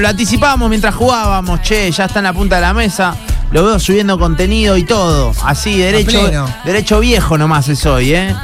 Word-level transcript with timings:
Lo 0.00 0.08
anticipábamos 0.08 0.68
mientras 0.70 0.94
jugábamos, 0.94 1.60
che, 1.62 1.90
ya 1.90 2.04
está 2.04 2.20
en 2.20 2.24
la 2.24 2.32
punta 2.32 2.56
de 2.56 2.62
la 2.62 2.72
mesa. 2.74 3.14
Lo 3.50 3.64
veo 3.64 3.78
subiendo 3.80 4.18
contenido 4.18 4.76
y 4.76 4.84
todo. 4.84 5.32
Así, 5.44 5.78
derecho, 5.78 6.20
derecho 6.64 7.00
viejo 7.00 7.38
nomás 7.38 7.68
es 7.68 7.84
hoy, 7.86 8.12
¿eh? 8.14 8.34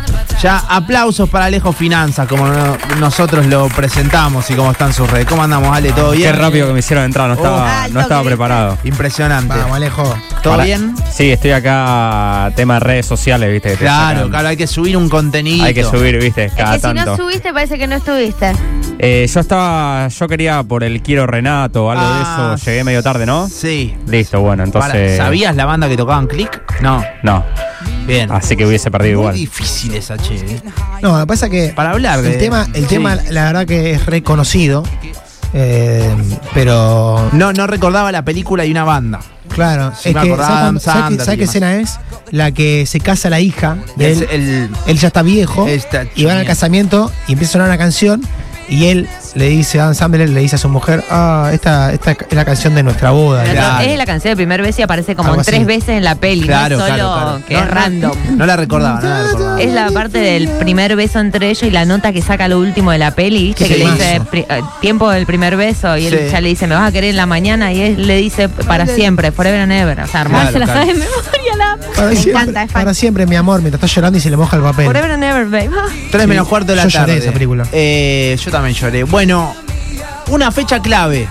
Ya 0.43 0.59
aplausos 0.69 1.29
para 1.29 1.45
Alejo 1.47 1.73
Finanzas, 1.73 2.27
como 2.27 2.47
no- 2.49 2.77
nosotros 2.99 3.47
lo 3.47 3.69
presentamos 3.69 4.51
y 4.51 4.55
cómo 4.55 4.73
están 4.73 4.93
sus 4.95 5.09
redes. 5.11 5.27
¿Cómo 5.27 5.43
andamos, 5.43 5.75
Ale? 5.77 5.93
¿Todo 5.93 6.13
Qué 6.13 6.19
bien? 6.19 6.37
rápido 6.37 6.67
que 6.67 6.73
me 6.73 6.79
hicieron 6.81 7.05
entrar, 7.05 7.29
no 7.29 7.35
estaba, 7.35 7.83
Alto 7.85 7.95
no 7.95 8.01
estaba 8.01 8.23
preparado. 8.23 8.79
Impresionante. 8.85 9.55
Vamos, 9.57 9.77
Alejo. 9.77 10.03
¿Todo 10.43 10.55
Para- 10.55 10.65
bien? 10.65 10.95
Sí, 11.13 11.31
estoy 11.31 11.53
acá, 11.53 12.51
tema 12.57 12.75
de 12.75 12.81
redes 12.81 13.07
sociales, 13.07 13.51
viste. 13.53 13.71
que 13.71 13.77
te 13.77 13.85
Claro, 13.85 14.21
sacan- 14.21 14.31
claro, 14.31 14.49
hay 14.49 14.57
que 14.57 14.67
subir 14.67 14.97
un 14.97 15.09
contenido. 15.09 15.65
Hay 15.65 15.75
que 15.75 15.85
subir, 15.85 16.19
viste, 16.19 16.47
Es 16.47 16.53
cada 16.55 16.73
que 16.73 16.77
si 16.79 16.83
tanto. 16.83 17.05
no 17.05 17.17
subiste, 17.17 17.53
parece 17.53 17.79
que 17.79 17.87
no 17.87 17.97
estuviste. 17.97 18.53
Eh, 18.99 19.27
yo 19.33 19.41
estaba, 19.41 20.09
yo 20.09 20.29
quería 20.29 20.63
por 20.63 20.83
el 20.85 21.03
Quiero 21.03 21.27
Renato 21.27 21.87
o 21.87 21.91
algo 21.91 22.03
Ah, 22.07 22.49
de 22.51 22.55
eso, 22.57 22.65
llegué 22.71 22.85
medio 22.85 23.03
tarde, 23.03 23.27
¿no? 23.27 23.49
Sí. 23.49 23.95
Listo, 24.07 24.41
bueno, 24.41 24.65
Para, 24.73 24.87
entonces. 24.87 25.17
¿Sabías 25.19 25.57
la 25.57 25.67
banda 25.67 25.89
que 25.89 25.97
tocaban 25.97 26.27
Click? 26.27 26.81
No. 26.81 27.03
No, 27.23 27.45
Bien. 28.07 28.31
así 28.33 28.57
que 28.57 28.65
hubiese 28.67 28.91
perdido 28.91 29.17
Muy 29.17 29.23
igual. 29.23 29.35
difícil 29.37 29.95
esa, 29.95 30.17
che. 30.17 30.37
¿eh? 30.37 30.63
No, 31.03 31.15
lo 31.15 31.21
que 31.21 31.27
pasa 31.27 31.51
que 31.51 31.73
Para 31.75 31.91
hablar 31.91 32.23
de- 32.23 32.33
el 32.35 32.39
tema, 32.39 32.67
el 32.73 32.83
sí. 32.83 32.89
tema, 32.89 33.17
la 33.31 33.45
verdad 33.45 33.67
que 33.67 33.91
es 33.93 34.07
reconocido. 34.07 34.85
eh, 35.57 36.13
pero 36.53 37.29
No, 37.33 37.53
no 37.53 37.67
recordaba 37.69 38.11
la 38.11 38.25
película 38.25 38.65
y 38.65 38.71
una 38.73 38.83
banda. 38.85 39.21
claro, 39.49 39.93
Sí, 39.97 40.09
es 40.09 40.15
me 40.17 40.23
que 40.23 40.37
¿sabes, 40.37 40.83
¿sabes 40.83 41.39
qué- 41.39 41.45
escena 41.45 41.77
es? 41.77 41.99
La 42.33 42.51
que 42.53 42.87
se 42.87 42.99
casa 43.01 43.31
la 43.31 43.39
hija 43.39 43.77
de 43.97 44.11
Es 44.11 44.21
él. 44.23 44.29
el, 44.33 44.71
Él 44.87 44.99
ya 44.99 45.09
está 45.09 45.23
viejo 45.23 45.69
Está 45.69 46.07
y 46.17 46.25
van 46.25 46.39
al 46.39 46.47
casamiento 46.47 47.13
y 47.29 47.33
empieza 47.35 47.51
a 47.51 47.53
sonar 47.53 47.69
una 47.69 47.79
canción 47.79 48.21
y 48.69 48.87
él 48.87 49.09
le 49.35 49.49
dice, 49.49 49.81
Adam 49.81 49.95
Sandler 49.95 50.29
le 50.31 50.41
dice 50.41 50.57
a 50.57 50.59
su 50.59 50.69
mujer, 50.69 51.05
ah, 51.11 51.51
esta, 51.53 51.93
esta 51.93 52.13
es 52.13 52.19
la 52.33 52.45
canción 52.45 52.75
de 52.75 52.83
nuestra 52.83 53.11
boda. 53.11 53.45
Claro. 53.45 53.85
Es 53.85 53.97
la 53.99 54.07
canción 54.07 54.31
del 54.31 54.37
primer 54.37 54.63
beso 54.63 54.81
y 54.81 54.85
aparece 54.85 55.15
como 55.17 55.31
Algo 55.31 55.41
así. 55.41 55.51
tres 55.51 55.67
veces 55.67 55.89
en 55.91 56.05
la 56.05 56.15
peli. 56.15 56.43
Claro, 56.47 56.79
no 56.79 56.85
es 56.87 56.91
solo 56.93 57.13
claro, 57.13 57.25
claro. 57.25 57.43
que 57.47 57.55
No, 57.55 57.61
es 57.61 57.71
random. 57.71 58.13
No 58.37 58.47
la 58.47 58.57
recordaba, 58.57 59.01
no 59.01 59.09
la 59.09 59.23
recordaba. 59.25 59.61
Es 59.63 59.73
la 59.73 59.91
parte 59.91 60.19
del 60.19 60.49
primer 60.49 60.97
beso 60.97 61.19
entre 61.21 61.51
ellos 61.51 61.63
y 61.65 61.71
la 61.71 61.85
nota 61.85 62.13
que 62.13 62.23
saca 62.23 62.49
lo 62.49 62.59
último 62.59 62.91
de 62.91 62.99
la 62.99 63.11
peli, 63.13 63.49
¿viste? 63.49 63.67
Que 63.69 63.79
le 63.79 63.91
dice 63.91 64.21
eh, 64.33 64.47
tiempo 64.81 65.11
del 65.11 65.27
primer 65.27 65.57
beso 65.57 65.97
y 65.97 66.07
él 66.07 66.15
Sí. 66.15 66.31
ya 66.31 66.41
le 66.41 66.49
dice, 66.49 66.67
me 66.67 66.75
vas 66.77 66.89
a 66.89 66.93
querer 66.93 67.11
en 67.11 67.17
la 67.17 67.27
mañana 67.27 67.73
y 67.73 67.81
él 67.83 68.07
le 68.07 68.17
dice 68.17 68.49
para 68.49 68.87
siempre, 68.87 69.33
forever 69.33 69.61
and 69.61 69.73
ever. 69.73 70.01
O 70.01 70.07
sea, 70.07 70.23
hermoso. 70.23 70.51
Claro, 70.51 70.53
se 70.53 70.59
la 70.61 70.65
claro. 70.67 70.81
sabe 70.81 70.93
de 70.93 70.99
memoria 71.01 71.44
Para 71.97 72.09
Me 72.09 72.17
siempre, 72.17 72.43
encanta, 72.43 72.63
es 72.65 72.73
fan. 72.73 72.83
para 72.83 72.95
siempre, 72.95 73.27
mi 73.27 73.37
amor, 73.37 73.61
mientras 73.61 73.83
está 73.83 73.95
llorando 73.95 74.19
y 74.19 74.21
se 74.21 74.31
le 74.31 74.37
moja 74.37 74.57
el 74.57 74.63
papel. 74.63 74.87
Forever 74.87 75.11
and 75.13 75.25
ever, 75.25 75.45
babe. 75.47 75.71
Tres 76.11 76.23
Sí, 76.23 76.29
menos 76.29 76.49
cuarto 76.49 76.73
de 76.73 76.77
la 76.77 76.83
yo 76.85 76.89
lloré 76.89 77.07
tarde. 77.07 77.19
esa 77.19 77.33
película. 77.33 77.67
Eh, 77.73 78.37
yo 78.43 78.51
también 78.51 78.75
lloré. 78.75 79.05
Bueno, 79.05 79.55
una 80.29 80.51
fecha 80.51 80.81
clave. 80.81 81.27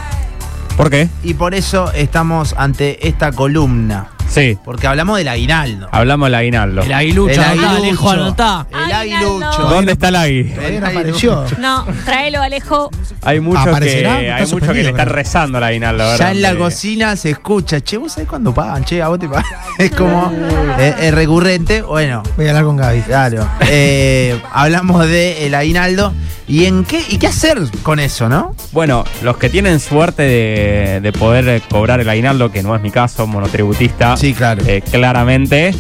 ¿Por 0.78 0.90
qué? 0.90 1.08
Y 1.24 1.36
por 1.36 1.54
eso 1.54 1.92
estamos 1.94 2.56
ante 2.58 3.08
esta 3.08 3.32
columna. 3.32 4.08
Sí, 4.34 4.58
Porque 4.66 4.88
hablamos 4.88 5.18
del 5.18 5.28
aguinaldo. 5.28 5.88
hablamos 5.92 6.28
del 6.28 6.36
aguinaldo. 6.36 6.82
El 6.82 6.94
aguilucho, 6.94 7.34
El 7.34 7.40
anotá, 7.40 7.70
aguilucho. 7.70 7.84
Alejo, 7.84 8.10
anotá. 8.10 8.68
El 8.86 8.92
aguilucho. 8.92 9.62
¿Dónde 9.70 9.92
está 9.92 10.08
el 10.10 10.16
agui? 10.16 10.44
Todavía 10.46 10.80
no 10.80 10.88
apareció. 10.88 11.46
No, 11.60 11.86
tráelo, 12.06 12.42
Alejo. 12.42 12.90
Hay 13.22 13.40
muchos 13.40 13.80
que, 13.80 14.36
muchos 14.52 14.70
que 14.70 14.84
le 14.84 14.90
están 14.90 15.08
rezando 15.10 15.58
al 15.60 15.64
aguinaldo, 15.66 16.04
¿verdad? 16.04 16.18
Ya 16.20 16.32
en 16.32 16.42
la 16.42 16.56
cocina 16.56 17.16
se 17.16 17.30
escucha, 17.30 17.80
che, 17.82 17.98
¿vos 17.98 18.12
sabés 18.14 18.28
cuándo 18.28 18.54
pagan? 18.54 18.84
Che, 18.84 19.02
a 19.02 19.08
vos 19.08 19.20
te 19.20 19.28
pagan. 19.30 19.46
Es 19.78 19.92
como 19.92 20.32
es, 20.80 20.96
es 21.00 21.14
recurrente. 21.14 21.82
Bueno, 21.84 22.24
Voy 22.36 22.46
a 22.46 22.50
hablar 22.50 22.64
con 22.66 22.78
Gaby. 22.78 23.02
claro. 23.02 23.48
Eh, 23.70 24.40
hablamos 24.52 25.06
de 25.08 25.46
el 25.46 25.56
aguinaldo. 25.56 26.14
¿Y 26.46 26.66
en 26.66 26.84
qué? 26.84 27.02
¿Y 27.08 27.20
qué 27.20 27.28
hacer 27.28 27.58
con 27.84 28.00
eso, 28.00 28.28
no? 28.28 28.54
Bueno, 28.74 29.06
los 29.22 29.38
que 29.38 29.50
tienen 29.50 29.80
suerte 29.80 30.24
de, 30.24 31.00
de 31.02 31.12
poder 31.14 31.48
eh, 31.48 31.62
cobrar 31.70 32.02
el 32.02 32.10
aguinaldo, 32.10 32.52
que 32.52 32.62
no 32.62 32.76
es 32.76 32.82
mi 32.82 32.92
caso, 32.92 33.26
monotributista, 33.28 34.18
Sí, 34.24 34.34
claro. 34.34 34.64
eh, 34.66 34.82
claramente. 34.90 35.76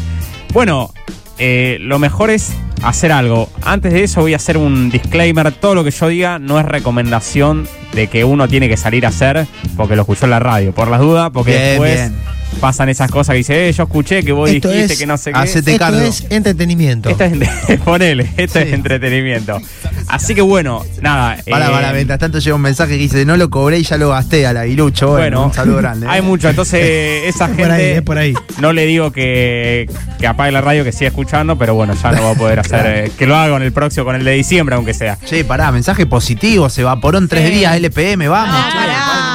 Bueno, 0.52 0.94
eh, 1.38 1.77
lo 1.80 1.97
mejor 1.97 2.30
es 2.30 2.52
hacer 2.81 3.14
algo. 3.14 3.49
Antes 3.61 3.93
de 3.93 4.04
eso 4.04 4.20
voy 4.20 4.33
a 4.33 4.36
hacer 4.36 4.58
un 4.58 4.89
disclaimer. 4.89 5.54
Todo 5.54 5.76
lo 5.76 5.86
que 5.86 5.92
yo 5.92 6.09
diga 6.09 6.39
no 6.39 6.59
es 6.59 6.65
recomendación 6.65 7.70
de 7.93 8.08
que 8.08 8.26
uno 8.26 8.49
tiene 8.49 8.67
que 8.67 8.76
salir 8.76 9.05
a 9.05 9.09
hacer 9.09 9.48
porque 9.77 9.95
lo 9.95 10.02
escuchó 10.02 10.26
en 10.26 10.31
la 10.31 10.39
radio. 10.39 10.73
Por 10.73 10.89
las 10.89 10.99
dudas, 10.99 11.31
porque 11.33 11.52
Bien, 11.52 11.64
después 11.64 11.93
bien. 11.93 12.15
Pasan 12.53 12.89
esas 12.89 13.09
cosas 13.11 13.33
que 13.33 13.37
dice, 13.37 13.69
eh, 13.69 13.71
yo 13.73 13.83
escuché 13.83 14.23
que 14.23 14.31
vos 14.31 14.49
Esto 14.49 14.69
dijiste 14.69 14.93
es- 14.93 14.99
que 14.99 15.05
no 15.05 15.17
sé 15.17 15.31
qué. 15.31 15.39
Hacete 15.39 15.71
Esto 15.73 15.86
cargo. 15.86 15.99
es 16.02 16.25
entretenimiento. 16.30 17.09
Esto 17.09 17.23
es, 17.23 17.80
ponele, 17.86 18.30
esto 18.37 18.59
Sí. 18.59 18.65
es 18.67 18.73
entretenimiento. 18.73 19.59
Así 20.08 20.36
que 20.36 20.41
bueno, 20.41 20.83
nada. 21.02 21.37
Para, 21.49 21.67
eh, 21.67 21.71
para, 21.71 21.93
mientras 21.93 22.19
tanto 22.19 22.39
llega 22.39 22.55
un 22.55 22.61
mensaje 22.61 22.92
que 22.93 22.97
dice, 22.97 23.25
no 23.25 23.37
lo 23.37 23.49
cobré 23.49 23.80
y 23.80 23.83
ya 23.83 23.97
lo 23.97 24.09
gasté 24.09 24.45
al 24.45 24.58
aguilucho. 24.58 25.08
Bueno, 25.09 25.23
Bueno, 25.23 25.45
un 25.47 25.53
saludo 25.53 25.77
grande. 25.77 26.05
¿eh? 26.08 26.09
hay 26.09 26.21
mucho. 26.21 26.49
Entonces, 26.49 27.23
esa 27.25 27.45
Es 27.45 27.52
por 27.52 27.71
ahí, 27.71 27.81
gente. 27.81 27.95
es 27.97 28.02
por 28.02 28.17
ahí. 28.17 28.33
No 28.59 28.73
le 28.73 28.86
digo 28.86 29.11
que, 29.11 29.89
que 30.19 30.27
apague 30.27 30.52
la 30.52 30.61
radio, 30.61 30.83
que 30.83 30.92
siga 30.92 31.08
escuchando, 31.09 31.58
pero 31.58 31.73
bueno, 31.75 31.93
ya 32.02 32.11
no 32.11 32.23
va 32.23 32.31
a 32.31 32.36
poder 32.36 32.59
hacer. 32.59 32.86
eh, 32.86 33.11
que 33.17 33.25
lo 33.27 33.36
haga 33.36 33.53
con 33.53 33.63
el 33.63 33.71
próximo, 33.71 34.05
con 34.05 34.15
el 34.15 34.23
de 34.23 34.31
diciembre, 34.31 34.75
aunque 34.75 34.93
sea. 34.93 35.17
Che, 35.25 35.43
pará, 35.45 35.71
mensaje 35.71 36.05
positivo, 36.05 36.69
se 36.69 36.81
evaporó 36.81 37.17
en 37.17 37.27
tres 37.27 37.47
Sí. 37.49 37.55
días 37.55 37.75
LPM, 37.75 38.27
vamos. 38.27 38.55
Ah, 38.58 38.69
che, 38.71 38.77
pará, 38.77 39.33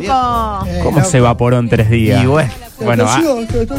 loco. 0.00 0.66
Eh, 0.66 0.80
¿Cómo 0.82 0.98
loco. 0.98 1.10
se 1.10 1.18
evaporó 1.18 1.58
en 1.58 1.68
tres 1.68 1.90
días? 1.90 2.22
Y 2.22 2.26
bueno, 2.26 2.50
Bueno, 2.78 3.04
ah, 3.08 3.22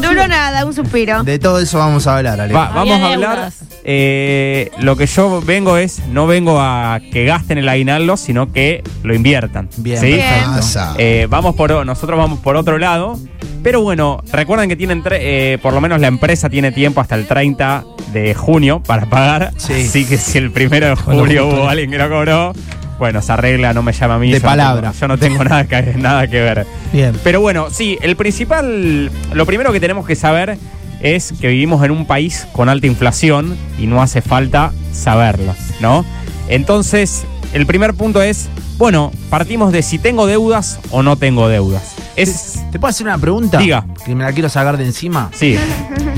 Duró 0.00 0.26
nada, 0.26 0.64
un 0.64 0.72
suspiro. 0.74 1.22
de 1.22 1.38
todo 1.38 1.60
eso 1.60 1.78
vamos 1.78 2.06
a 2.08 2.16
hablar, 2.16 2.40
Ale. 2.40 2.52
va- 2.52 2.70
vamos 2.70 3.00
a 3.00 3.12
hablar. 3.12 3.52
eh, 3.84 4.70
lo 4.80 4.96
que 4.96 5.06
yo 5.06 5.40
vengo 5.40 5.76
es, 5.76 6.00
no 6.08 6.26
vengo 6.26 6.60
a 6.60 6.98
que 7.12 7.24
gasten 7.24 7.58
el 7.58 7.68
aguinaldo, 7.68 8.16
sino 8.16 8.52
que 8.52 8.82
lo 9.04 9.14
inviertan. 9.14 9.68
Bien, 9.76 10.00
¿sí? 10.00 10.12
perfecto. 10.14 10.50
Pasa. 10.56 10.94
Eh, 10.98 11.26
vamos 11.30 11.54
por, 11.54 11.86
nosotros 11.86 12.18
vamos 12.18 12.40
por 12.40 12.56
otro 12.56 12.76
lado. 12.78 13.18
Pero 13.62 13.82
bueno, 13.82 14.22
recuerden 14.32 14.68
que 14.68 14.76
tienen, 14.76 15.02
tre- 15.02 15.18
eh, 15.20 15.58
por 15.62 15.72
lo 15.74 15.80
menos 15.80 16.00
la 16.00 16.06
empresa 16.08 16.48
tiene 16.48 16.70
tiempo 16.72 17.00
hasta 17.00 17.14
el 17.16 17.26
30 17.26 17.84
de 18.12 18.34
junio 18.34 18.82
para 18.84 19.06
pagar. 19.06 19.52
Sí. 19.56 19.72
Así 19.88 20.04
que 20.06 20.16
si 20.16 20.38
el 20.38 20.50
primero 20.50 20.86
de 20.88 20.96
julio 20.96 21.44
justo. 21.46 21.60
hubo 21.62 21.68
alguien 21.68 21.90
que 21.90 21.98
no 21.98 22.08
cobró, 22.08 22.52
bueno, 22.98 23.22
se 23.22 23.32
arregla, 23.32 23.72
no 23.72 23.82
me 23.82 23.92
llama 23.92 24.16
a 24.16 24.18
mí. 24.18 24.28
De 24.30 24.38
yo 24.38 24.42
no 24.42 24.48
palabra. 24.48 24.90
tengo- 24.90 25.00
yo 25.00 25.08
no 25.08 25.18
tengo 25.18 25.44
nada 25.44 25.64
que, 25.66 25.82
nada 25.96 26.26
que 26.26 26.40
ver. 26.40 26.66
Bien. 26.92 27.12
Pero 27.22 27.40
bueno, 27.40 27.68
sí, 27.70 27.98
el 28.02 28.16
principal, 28.16 29.10
lo 29.32 29.46
primero 29.46 29.72
que 29.72 29.80
tenemos 29.80 30.06
que 30.06 30.16
saber 30.16 30.58
es 31.00 31.32
que 31.40 31.48
vivimos 31.48 31.84
en 31.84 31.92
un 31.92 32.06
país 32.06 32.46
con 32.52 32.68
alta 32.68 32.86
inflación 32.88 33.56
y 33.78 33.86
no 33.86 34.02
hace 34.02 34.20
falta 34.20 34.72
saberlo, 34.92 35.54
¿no? 35.80 36.04
Entonces, 36.48 37.24
el 37.52 37.66
primer 37.66 37.94
punto 37.94 38.22
es, 38.22 38.48
bueno, 38.76 39.12
partimos 39.30 39.72
de 39.72 39.82
si 39.82 39.98
tengo 39.98 40.26
deudas 40.26 40.78
o 40.90 41.02
no 41.02 41.16
tengo 41.16 41.48
deudas. 41.48 41.94
Es, 42.16 42.54
¿Te 42.72 42.78
puedo 42.80 42.90
hacer 42.90 43.06
una 43.06 43.16
pregunta? 43.18 43.58
Diga. 43.58 43.86
Que 44.04 44.14
me 44.14 44.24
la 44.24 44.32
quiero 44.32 44.48
sacar 44.48 44.76
de 44.76 44.84
encima. 44.84 45.30
sí, 45.32 45.56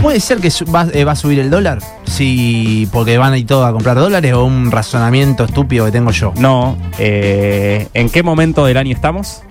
¿Puede 0.00 0.18
ser 0.20 0.38
que 0.38 0.50
va, 0.74 0.86
eh, 0.94 1.04
va 1.04 1.12
a 1.12 1.16
subir 1.16 1.38
el 1.40 1.50
dólar? 1.50 1.78
Sí, 2.06 2.88
porque 2.90 3.18
van 3.18 3.34
ahí 3.34 3.44
todos 3.44 3.68
a 3.68 3.72
comprar 3.72 3.96
dólares 3.98 4.32
o 4.32 4.44
un 4.44 4.70
razonamiento 4.70 5.44
estúpido 5.44 5.84
que 5.84 5.92
tengo 5.92 6.10
yo. 6.10 6.32
no. 6.36 6.76
eh, 6.98 7.86
¿En 7.92 8.08
qué 8.08 8.22
momento 8.22 8.64
del 8.64 8.78
año 8.78 8.94
estamos? 8.94 9.42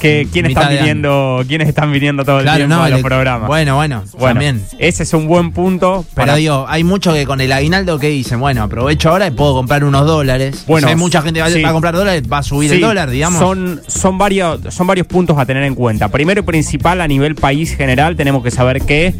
¿Qué, 0.00 0.28
¿Quiénes 0.32 0.50
están 0.50 0.70
viniendo, 0.70 1.44
quiénes 1.48 1.68
están 1.68 1.92
viniendo 1.92 2.24
todo 2.24 2.40
el 2.40 2.44
tiempo 2.46 2.74
no, 2.76 2.82
a 2.82 2.88
los 2.88 3.00
programas? 3.02 3.48
Bueno, 3.48 3.76
bueno, 3.76 4.04
Bueno, 4.12 4.26
también. 4.34 4.64
ese 4.78 5.02
es 5.02 5.12
un 5.12 5.26
buen 5.26 5.52
punto. 5.52 6.04
Pero 6.14 6.26
para- 6.26 6.36
digo, 6.36 6.66
hay 6.68 6.84
muchos 6.84 7.14
que 7.14 7.26
con 7.26 7.40
el 7.40 7.50
aguinaldo 7.52 7.98
que 7.98 8.08
dicen, 8.08 8.38
bueno, 8.40 8.62
aprovecho 8.62 9.10
ahora 9.10 9.26
y 9.26 9.30
puedo 9.32 9.54
comprar 9.54 9.84
unos 9.84 10.06
dólares. 10.06 10.64
Bueno, 10.66 10.86
si 10.86 10.92
hay 10.92 10.96
mucha 10.98 11.22
gente 11.22 11.38
que 11.38 11.42
va, 11.42 11.50
sí. 11.50 11.62
va 11.62 11.70
a 11.70 11.72
comprar 11.72 11.94
dólares, 11.94 12.22
va 12.32 12.38
a 12.38 12.42
subir 12.42 12.72
el 12.72 12.80
dólar, 12.80 13.10
digamos. 13.10 13.38
Son, 13.40 13.80
son, 13.86 14.18
varios, 14.18 14.60
son 14.72 14.86
varios 14.86 15.06
puntos 15.06 15.36
a 15.38 15.44
tener 15.46 15.64
en 15.64 15.74
cuenta. 15.74 16.08
Primero 16.08 16.40
y 16.40 16.44
principal, 16.44 17.00
a 17.00 17.08
nivel 17.08 17.34
país 17.34 17.76
general, 17.76 18.16
tenemos 18.16 18.42
que 18.42 18.50
saber 18.50 18.82
que 18.82 19.14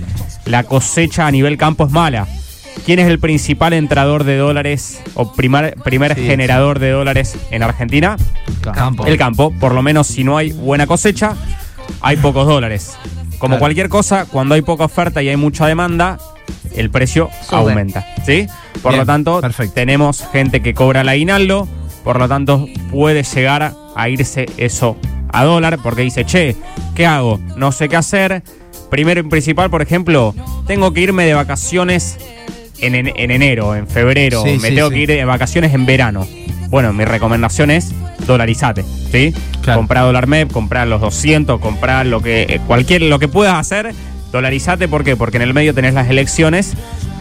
la 0.45 0.63
cosecha 0.65 1.27
a 1.27 1.31
nivel 1.31 1.57
campo 1.59 1.85
es 1.87 1.91
mala. 1.91 2.27
¿Quién 2.85 2.99
es 3.01 3.07
el 3.09 3.19
principal 3.19 3.73
entrador 3.75 4.25
de 4.25 4.37
dólares 4.39 5.01
o 5.15 5.33
primar- 5.33 5.75
primer 5.83 6.15
Sí, 6.15 6.23
generador 6.27 6.79
de 6.79 6.91
dólares 6.91 7.37
en 7.51 7.63
Argentina? 7.63 8.17
Campo. 8.63 9.05
El 9.07 9.19
campo. 9.19 9.53
Por 9.59 9.75
lo 9.75 9.83
menos 9.83 10.07
si 10.07 10.25
no 10.25 10.37
hay 10.39 10.53
buena 10.53 10.87
cosecha, 10.87 11.35
hay 12.01 12.17
pocos 12.17 12.47
dólares. 12.47 12.97
Como 13.39 13.53
Claro. 13.53 13.61
cualquier 13.61 13.89
cosa, 13.89 14.25
cuando 14.27 14.55
hay 14.55 14.63
poca 14.63 14.85
oferta 14.85 15.23
y 15.23 15.29
hay 15.29 15.37
mucha 15.37 15.67
demanda, 15.67 16.19
el 16.75 16.91
precio 16.91 17.29
Sube. 17.43 17.59
aumenta. 17.59 18.05
¿Sí? 18.25 18.47
Por 18.83 18.93
Bien, 18.93 19.01
lo 19.01 19.07
tanto, 19.07 19.41
perfecto. 19.41 19.75
tenemos 19.75 20.27
gente 20.33 20.63
que 20.63 20.73
cobra 20.75 21.03
el 21.03 21.09
aguinaldo, 21.09 21.69
por 22.05 22.19
lo 22.19 22.29
tanto, 22.29 22.67
puede 22.91 23.23
llegar 23.23 23.75
a 23.95 24.09
irse 24.09 24.47
eso 24.57 24.97
a 25.33 25.45
dólar, 25.45 25.79
porque 25.83 26.03
dice, 26.03 26.25
che, 26.25 26.57
¿qué 26.95 27.05
hago? 27.07 27.39
No 27.57 27.71
sé 27.73 27.89
qué 27.89 27.97
hacer. 27.97 28.43
Primero 28.91 29.21
y 29.21 29.25
principal, 29.25 29.69
por 29.69 29.83
ejemplo, 29.83 30.35
tengo 30.67 30.93
que 30.93 31.01
irme 31.03 31.27
de 31.27 31.35
vacaciones 31.35 32.17
en, 32.81 32.95
en- 32.95 33.13
en 33.15 33.31
enero, 33.31 33.75
en 33.75 33.87
febrero, 33.89 34.43
Sí, 34.45 34.59
me 34.61 34.69
sí, 34.71 34.75
tengo 34.75 34.89
sí. 34.89 34.95
que 34.95 35.01
ir 35.03 35.09
de 35.09 35.25
vacaciones 35.25 35.75
en 35.75 35.87
verano. 35.87 36.27
Bueno, 36.69 36.93
mi 36.93 37.05
recomendación 37.05 37.71
es 37.71 37.93
dolarizate, 38.27 38.85
¿sí? 39.11 39.33
Claro. 39.63 39.81
Comprar 39.81 40.05
dólar 40.05 40.27
MEP, 40.27 40.51
comprar 40.53 40.87
los 40.87 41.01
200, 41.01 41.61
comprar 41.61 42.07
lo 42.07 42.21
que 42.21 42.43
eh, 42.43 42.61
cualquier 42.67 43.03
lo 43.03 43.19
que 43.19 43.29
puedas 43.29 43.55
hacer, 43.55 43.95
dolarizate, 44.33 44.87
¿por 44.89 45.03
qué? 45.05 45.17
Porque 45.17 45.37
en 45.39 45.43
el 45.45 45.55
medio 45.55 45.73
tenés 45.75 45.95
las 45.95 46.11
elecciones 46.11 46.75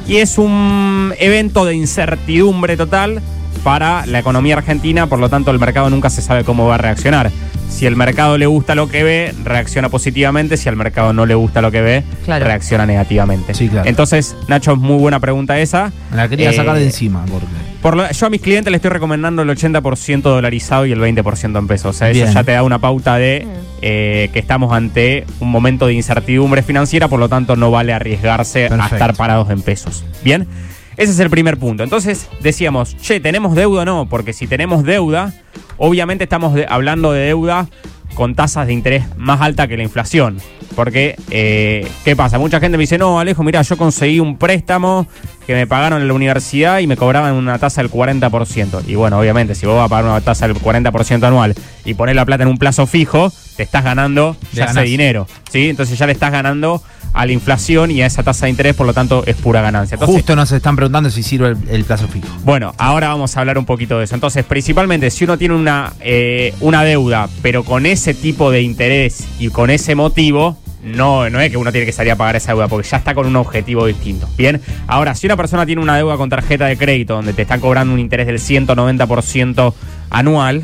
y 0.07 0.17
es 0.17 0.37
un 0.37 1.13
evento 1.19 1.63
de 1.65 1.75
incertidumbre 1.75 2.75
total 2.77 3.21
para 3.57 4.05
la 4.05 4.19
economía 4.19 4.55
argentina, 4.57 5.07
por 5.07 5.19
lo 5.19 5.29
tanto 5.29 5.51
el 5.51 5.59
mercado 5.59 5.89
nunca 5.89 6.09
se 6.09 6.21
sabe 6.21 6.43
cómo 6.43 6.67
va 6.67 6.75
a 6.75 6.77
reaccionar. 6.77 7.31
Si 7.69 7.85
el 7.85 7.95
mercado 7.95 8.37
le 8.37 8.45
gusta 8.45 8.75
lo 8.75 8.87
que 8.89 9.03
ve, 9.03 9.33
reacciona 9.43 9.89
positivamente, 9.89 10.57
si 10.57 10.69
al 10.69 10.75
mercado 10.77 11.13
no 11.13 11.25
le 11.25 11.35
gusta 11.35 11.61
lo 11.61 11.69
que 11.71 11.81
ve, 11.81 12.03
Claro. 12.25 12.45
reacciona 12.45 12.85
negativamente. 12.85 13.53
Sí, 13.53 13.67
claro. 13.67 13.87
Entonces, 13.87 14.35
Nacho, 14.47 14.71
es 14.73 14.77
muy 14.79 14.97
buena 14.97 15.19
pregunta 15.19 15.59
esa. 15.59 15.91
Me 16.11 16.17
la 16.17 16.27
quería 16.29 16.49
Eh, 16.49 16.53
sacar 16.53 16.75
de 16.77 16.83
encima. 16.85 17.25
Porque... 17.25 17.45
por 17.81 17.95
lo- 17.97 18.09
yo 18.09 18.25
a 18.25 18.29
mis 18.29 18.41
clientes 18.41 18.71
les 18.71 18.77
estoy 18.79 18.91
recomendando 18.91 19.41
el 19.41 19.49
80% 19.49 20.21
dolarizado 20.29 20.85
y 20.85 20.91
el 20.93 20.99
20% 20.99 21.59
en 21.59 21.67
pesos. 21.67 21.95
O 21.95 21.99
sea, 21.99 22.07
Bien. 22.09 22.25
eso 22.25 22.33
ya 22.35 22.43
te 22.43 22.53
da 22.53 22.63
una 22.63 22.79
pauta 22.79 23.17
de 23.17 23.45
eh, 23.83 24.29
que 24.33 24.39
estamos 24.39 24.73
ante 24.73 25.25
un 25.39 25.51
momento 25.51 25.85
de 25.85 25.93
incertidumbre 25.93 26.63
financiera, 26.63 27.07
por 27.09 27.19
lo 27.19 27.29
tanto 27.29 27.55
no 27.55 27.69
vale 27.69 27.93
arriesgarse 27.93 28.67
a 28.67 28.85
estar 28.87 29.13
parados 29.13 29.51
en 29.51 29.61
pesos. 29.61 30.03
Bien, 30.23 30.47
ese 30.97 31.11
es 31.11 31.19
el 31.19 31.29
primer 31.29 31.57
punto. 31.57 31.83
Entonces 31.83 32.27
decíamos, 32.41 32.97
che, 32.97 33.19
¿tenemos 33.19 33.55
deuda 33.55 33.83
o 33.83 33.85
no? 33.85 34.09
Porque 34.09 34.33
si 34.33 34.47
tenemos 34.47 34.83
deuda, 34.83 35.33
obviamente 35.77 36.23
estamos 36.25 36.53
de- 36.53 36.65
hablando 36.67 37.11
de 37.11 37.21
deuda 37.25 37.67
con 38.15 38.33
tasas 38.35 38.65
de 38.67 38.73
interés 38.73 39.03
más 39.15 39.41
alta 39.41 39.67
que 39.67 39.77
la 39.77 39.83
inflación. 39.83 40.37
Porque, 40.75 41.15
eh, 41.31 41.87
¿qué 42.03 42.15
pasa? 42.15 42.37
Mucha 42.39 42.59
gente 42.59 42.77
me 42.77 42.83
dice, 42.83 42.97
no, 42.97 43.19
Alejo, 43.19 43.41
mira, 43.43 43.61
yo 43.63 43.77
conseguí 43.77 44.19
un 44.19 44.37
préstamo 44.37 45.07
que 45.47 45.53
me 45.53 45.65
pagaron 45.65 46.01
en 46.01 46.07
la 46.07 46.13
universidad 46.13 46.79
y 46.79 46.87
me 46.87 46.97
cobraban 46.97 47.33
una 47.33 47.57
tasa 47.57 47.81
del 47.81 47.89
40%. 47.91 48.81
Y 48.87 48.95
bueno, 48.95 49.17
obviamente, 49.19 49.55
si 49.55 49.65
vos 49.65 49.75
vas 49.75 49.85
a 49.85 49.89
pagar 49.89 50.05
una 50.05 50.21
tasa 50.21 50.47
del 50.47 50.57
40% 50.57 51.23
anual 51.25 51.55
y 51.85 51.93
poner 51.95 52.15
la 52.15 52.25
plata 52.25 52.43
en 52.43 52.49
un 52.49 52.57
plazo 52.57 52.85
fijo, 52.85 53.31
te 53.55 53.63
estás 53.63 53.83
ganando 53.83 54.35
ya 54.53 54.65
ese 54.65 54.81
dinero. 54.83 55.27
¿sí? 55.51 55.69
Entonces 55.69 55.97
ya 55.97 56.05
le 56.05 56.11
estás 56.13 56.31
ganando 56.31 56.83
a 57.13 57.25
la 57.25 57.31
inflación 57.31 57.91
y 57.91 58.01
a 58.01 58.05
esa 58.05 58.23
tasa 58.23 58.45
de 58.45 58.51
interés, 58.51 58.75
por 58.75 58.85
lo 58.85 58.93
tanto, 58.93 59.23
es 59.25 59.35
pura 59.35 59.61
ganancia. 59.61 59.95
Entonces, 59.95 60.15
Justo 60.15 60.35
nos 60.35 60.51
están 60.51 60.75
preguntando 60.75 61.09
si 61.09 61.23
sirve 61.23 61.49
el, 61.49 61.57
el 61.69 61.83
plazo 61.83 62.07
fijo. 62.07 62.27
bueno, 62.43 62.73
ahora 62.77 63.09
vamos 63.09 63.35
a 63.35 63.39
hablar 63.39 63.57
un 63.57 63.65
poquito 63.65 63.97
de 63.97 64.05
eso. 64.05 64.15
Entonces, 64.15 64.45
principalmente, 64.45 65.09
si 65.09 65.23
uno 65.23 65.37
tiene 65.37 65.55
una, 65.55 65.93
eh, 66.01 66.53
una 66.59 66.83
deuda, 66.83 67.29
pero 67.41 67.63
con 67.63 67.85
ese 67.85 68.13
tipo 68.13 68.51
de 68.51 68.61
interés 68.61 69.27
y 69.39 69.49
con 69.49 69.69
ese 69.69 69.95
motivo, 69.95 70.57
no, 70.83 71.29
no 71.29 71.39
es 71.39 71.51
que 71.51 71.57
uno 71.57 71.71
tiene 71.71 71.85
que 71.85 71.91
salir 71.91 72.11
a 72.11 72.15
pagar 72.15 72.35
esa 72.35 72.53
deuda, 72.53 72.67
porque 72.67 72.87
ya 72.87 72.97
está 72.97 73.13
con 73.13 73.25
un 73.25 73.35
objetivo 73.35 73.85
distinto. 73.85 74.29
Bien, 74.37 74.61
ahora, 74.87 75.15
si 75.15 75.25
una 75.25 75.35
persona 75.35 75.65
tiene 75.65 75.81
una 75.81 75.97
deuda 75.97 76.17
con 76.17 76.29
tarjeta 76.29 76.65
de 76.65 76.77
crédito, 76.77 77.15
donde 77.15 77.33
te 77.33 77.41
están 77.41 77.59
cobrando 77.59 77.93
un 77.93 77.99
interés 77.99 78.27
del 78.27 78.39
190% 78.39 79.73
anual, 80.09 80.63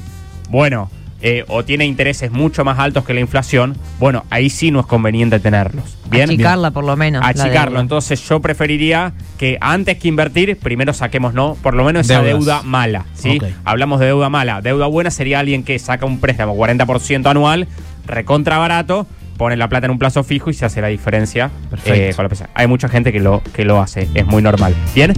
bueno, 0.50 0.90
eh, 1.26 1.46
o 1.48 1.64
tiene 1.64 1.86
intereses 1.86 2.32
mucho 2.32 2.66
más 2.66 2.78
altos 2.80 3.06
que 3.06 3.14
la 3.14 3.22
inflación, 3.22 3.78
bueno, 3.98 4.26
ahí 4.30 4.50
sí 4.50 4.72
no 4.72 4.82
es 4.82 4.86
conveniente 4.86 5.40
tenerlos. 5.40 5.98
Bien, 6.10 6.30
Achicarla 6.30 6.72
por 6.72 6.84
lo 6.84 6.96
menos. 6.98 7.24
achicarlo. 7.26 7.80
Entonces 7.80 8.22
yo 8.28 8.42
preferiría 8.42 9.14
que 9.38 9.58
antes 9.62 9.98
que 9.98 10.10
invertir, 10.10 10.58
primero 10.60 10.94
saquemos, 10.94 11.34
¿no? 11.34 11.56
Por 11.64 11.74
lo 11.76 11.84
menos 11.86 12.06
esa 12.10 12.22
Deudas. 12.22 12.40
deuda 12.46 12.62
mala, 12.64 13.06
¿sí? 13.14 13.40
Hablamos 13.64 14.00
de 14.02 14.08
deuda 14.08 14.30
mala. 14.30 14.62
Deuda 14.62 14.86
buena 14.88 15.10
sería 15.12 15.40
alguien 15.40 15.64
que 15.64 15.80
saca 15.80 16.06
un 16.06 16.20
préstamo 16.20 16.56
40% 16.58 17.26
anual, 17.28 17.68
recontra 18.06 18.58
barato, 18.58 19.08
pone 19.38 19.56
la 19.56 19.70
plata 19.70 19.86
en 19.86 19.92
un 19.92 20.00
plazo 20.00 20.24
fijo 20.26 20.50
y 20.50 20.54
se 20.54 20.66
hace 20.66 20.82
la 20.82 20.90
diferencia 20.90 21.50
Perfecto. 21.70 21.94
eh, 22.00 22.14
con 22.16 22.24
la 22.26 22.30
pesa. 22.30 22.50
Hay 22.54 22.68
mucha 22.68 22.90
gente 22.90 23.12
que 23.14 23.22
lo, 23.22 23.42
que 23.54 23.64
lo 23.64 23.82
hace, 23.82 24.08
es 24.14 24.26
muy 24.28 24.44
normal. 24.44 24.76
Bien. 24.94 25.14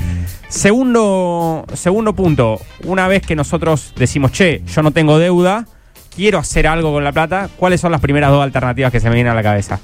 Segundo, 0.48 1.66
segundo 1.74 2.14
punto, 2.16 2.62
una 2.86 3.08
vez 3.08 3.22
que 3.24 3.36
nosotros 3.36 3.94
decimos, 3.98 4.32
che, 4.32 4.62
yo 4.66 4.82
no 4.84 4.92
tengo 4.92 5.18
deuda, 5.20 5.66
quiero 6.16 6.38
hacer 6.40 6.68
algo 6.68 6.92
con 6.94 7.04
la 7.04 7.12
plata, 7.12 7.50
¿cuáles 7.58 7.82
son 7.82 7.92
las 7.92 8.02
primeras 8.02 8.32
dos 8.32 8.44
alternativas 8.44 8.92
que 8.92 9.00
se 9.00 9.10
me 9.10 9.16
vienen 9.16 9.32
a 9.32 9.36
la 9.36 9.44
cabeza? 9.44 9.80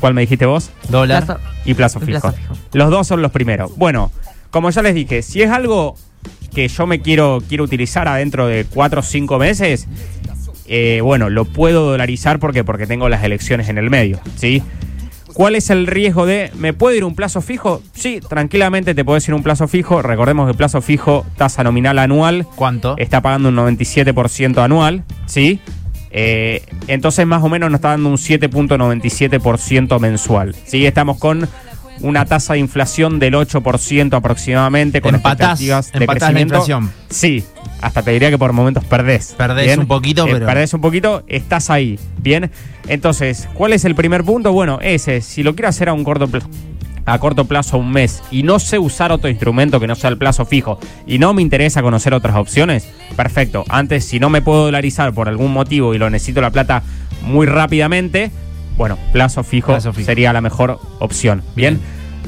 ¿Cuál 0.00 0.14
me 0.14 0.20
dijiste 0.22 0.44
vos? 0.46 0.70
Dólar. 0.88 1.24
Plazo- 1.24 1.40
y 1.64 1.74
plazo 1.74 2.00
fijo. 2.00 2.20
plazo 2.20 2.36
fijo. 2.36 2.54
Los 2.72 2.90
dos 2.90 3.06
son 3.06 3.22
los 3.22 3.30
primeros. 3.32 3.76
Bueno, 3.76 4.10
como 4.50 4.70
ya 4.70 4.82
les 4.82 4.94
dije, 4.94 5.22
si 5.22 5.42
es 5.42 5.50
algo 5.50 5.96
que 6.54 6.68
yo 6.68 6.86
me 6.86 7.00
quiero, 7.00 7.42
quiero 7.48 7.64
utilizar 7.64 8.08
adentro 8.08 8.46
de 8.46 8.64
cuatro 8.64 9.00
o 9.00 9.02
cinco 9.02 9.38
meses, 9.38 9.86
eh, 10.66 11.00
bueno, 11.02 11.30
lo 11.30 11.44
puedo 11.44 11.90
dolarizar 11.90 12.38
porque, 12.38 12.64
porque 12.64 12.86
tengo 12.86 13.08
las 13.08 13.22
elecciones 13.24 13.68
en 13.68 13.78
el 13.78 13.88
medio, 13.90 14.18
¿sí? 14.36 14.62
¿Cuál 15.32 15.54
es 15.54 15.68
el 15.68 15.86
riesgo 15.86 16.24
de, 16.24 16.50
¿me 16.56 16.72
puedo 16.72 16.96
ir 16.96 17.02
a 17.02 17.06
un 17.06 17.14
plazo 17.14 17.42
fijo? 17.42 17.82
Sí, 17.92 18.20
tranquilamente 18.26 18.94
te 18.94 19.04
puedes 19.04 19.28
ir 19.28 19.32
a 19.32 19.36
un 19.36 19.42
plazo 19.42 19.68
fijo. 19.68 20.00
Recordemos 20.00 20.46
que 20.46 20.52
el 20.52 20.56
plazo 20.56 20.80
fijo, 20.80 21.26
tasa 21.36 21.62
nominal 21.62 21.98
anual, 21.98 22.46
¿Cuánto? 22.56 22.96
está 22.96 23.20
pagando 23.20 23.50
un 23.50 23.56
97% 23.56 24.64
anual, 24.64 25.04
¿sí? 25.26 25.60
Eh, 26.18 26.62
entonces 26.88 27.26
más 27.26 27.42
o 27.44 27.48
menos 27.50 27.70
nos 27.70 27.76
está 27.78 27.90
dando 27.90 28.08
un 28.08 28.16
7.97% 28.16 30.00
mensual. 30.00 30.54
¿sí? 30.64 30.86
Estamos 30.86 31.18
con 31.18 31.46
una 32.00 32.24
tasa 32.24 32.54
de 32.54 32.58
inflación 32.60 33.18
del 33.18 33.34
8% 33.34 34.14
aproximadamente, 34.16 35.00
con 35.00 35.14
Empatás- 35.14 35.52
expectativas 35.60 35.92
de 35.92 35.98
empatás 35.98 36.22
la 36.22 36.26
crecimiento. 36.28 36.54
inflación. 36.54 36.90
Sí, 37.10 37.44
hasta 37.80 38.02
te 38.02 38.10
diría 38.12 38.30
que 38.30 38.38
por 38.38 38.52
momentos 38.52 38.84
perdés. 38.84 39.34
Perdés 39.36 39.76
un 39.78 39.86
poquito, 39.86 40.26
Eh, 40.26 40.30
pero- 40.32 40.46
Perdés 40.46 40.72
un 40.74 40.80
poquito, 40.80 41.22
estás 41.28 41.70
ahí, 41.70 41.98
¿bien? 42.18 42.50
Entonces, 42.88 43.48
¿cuál 43.54 43.72
es 43.72 43.84
el 43.84 43.94
primer 43.94 44.24
punto? 44.24 44.52
Bueno, 44.52 44.78
ese, 44.82 45.20
si 45.22 45.42
lo 45.42 45.54
quiero 45.54 45.68
hacer 45.68 45.88
a 45.88 45.92
un 45.94 46.04
corto 46.04 46.28
plazo 46.28 46.48
a 47.06 47.18
corto 47.18 47.44
plazo, 47.46 47.78
un 47.78 47.90
mes, 47.92 48.22
y 48.30 48.42
no 48.42 48.58
sé 48.58 48.78
usar 48.78 49.12
otro 49.12 49.30
instrumento 49.30 49.80
que 49.80 49.86
no 49.86 49.94
sea 49.94 50.10
el 50.10 50.18
plazo 50.18 50.44
fijo, 50.44 50.78
y 51.06 51.18
no 51.18 51.32
me 51.32 51.42
interesa 51.42 51.80
conocer 51.82 52.12
otras 52.12 52.36
opciones, 52.36 52.88
perfecto. 53.16 53.64
Antes, 53.68 54.04
si 54.04 54.20
no 54.20 54.28
me 54.28 54.42
puedo 54.42 54.64
dolarizar 54.66 55.12
por 55.14 55.28
algún 55.28 55.52
motivo 55.52 55.94
y 55.94 55.98
lo 55.98 56.10
necesito 56.10 56.40
la 56.40 56.50
plata 56.50 56.82
muy 57.22 57.46
rápidamente, 57.46 58.30
bueno, 58.76 58.98
plazo 59.12 59.42
fijo, 59.42 59.72
Plazo 59.72 59.92
fijo. 59.92 60.06
sería 60.06 60.32
la 60.32 60.40
mejor 60.40 60.78
opción. 60.98 61.42
Bien. 61.54 61.80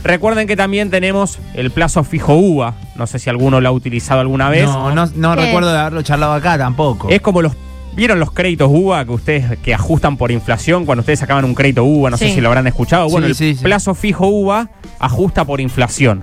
Recuerden 0.04 0.46
que 0.46 0.56
también 0.56 0.90
tenemos 0.90 1.38
el 1.54 1.72
plazo 1.72 2.04
fijo 2.04 2.34
UVA. 2.36 2.74
No 2.94 3.08
sé 3.08 3.18
si 3.18 3.28
alguno 3.28 3.60
lo 3.60 3.68
ha 3.68 3.72
utilizado 3.72 4.20
alguna 4.20 4.48
vez. 4.48 4.64
No, 4.66 4.94
no, 4.94 5.06
no 5.14 5.34
recuerdo 5.34 5.72
de 5.72 5.78
haberlo 5.78 6.02
charlado 6.02 6.34
acá 6.34 6.56
tampoco. 6.56 7.08
Es 7.10 7.20
como 7.20 7.42
los. 7.42 7.52
¿Vieron 7.98 8.20
los 8.20 8.30
créditos 8.30 8.68
UVA 8.72 9.04
que 9.04 9.10
ustedes 9.10 9.58
que 9.58 9.74
ajustan 9.74 10.16
por 10.16 10.30
inflación? 10.30 10.86
Cuando 10.86 11.00
ustedes 11.00 11.18
sacaban 11.18 11.44
un 11.44 11.52
crédito 11.56 11.82
UVA, 11.82 12.10
no 12.10 12.16
sé 12.16 12.32
si 12.32 12.40
lo 12.40 12.46
habrán 12.46 12.68
escuchado. 12.68 13.08
Bueno, 13.08 13.26
Sí, 13.34 13.48
el 13.50 13.56
sí, 13.56 13.64
plazo 13.64 13.92
fijo 13.96 14.28
UVA 14.28 14.70
ajusta 15.00 15.44
por 15.44 15.60
inflación. 15.60 16.22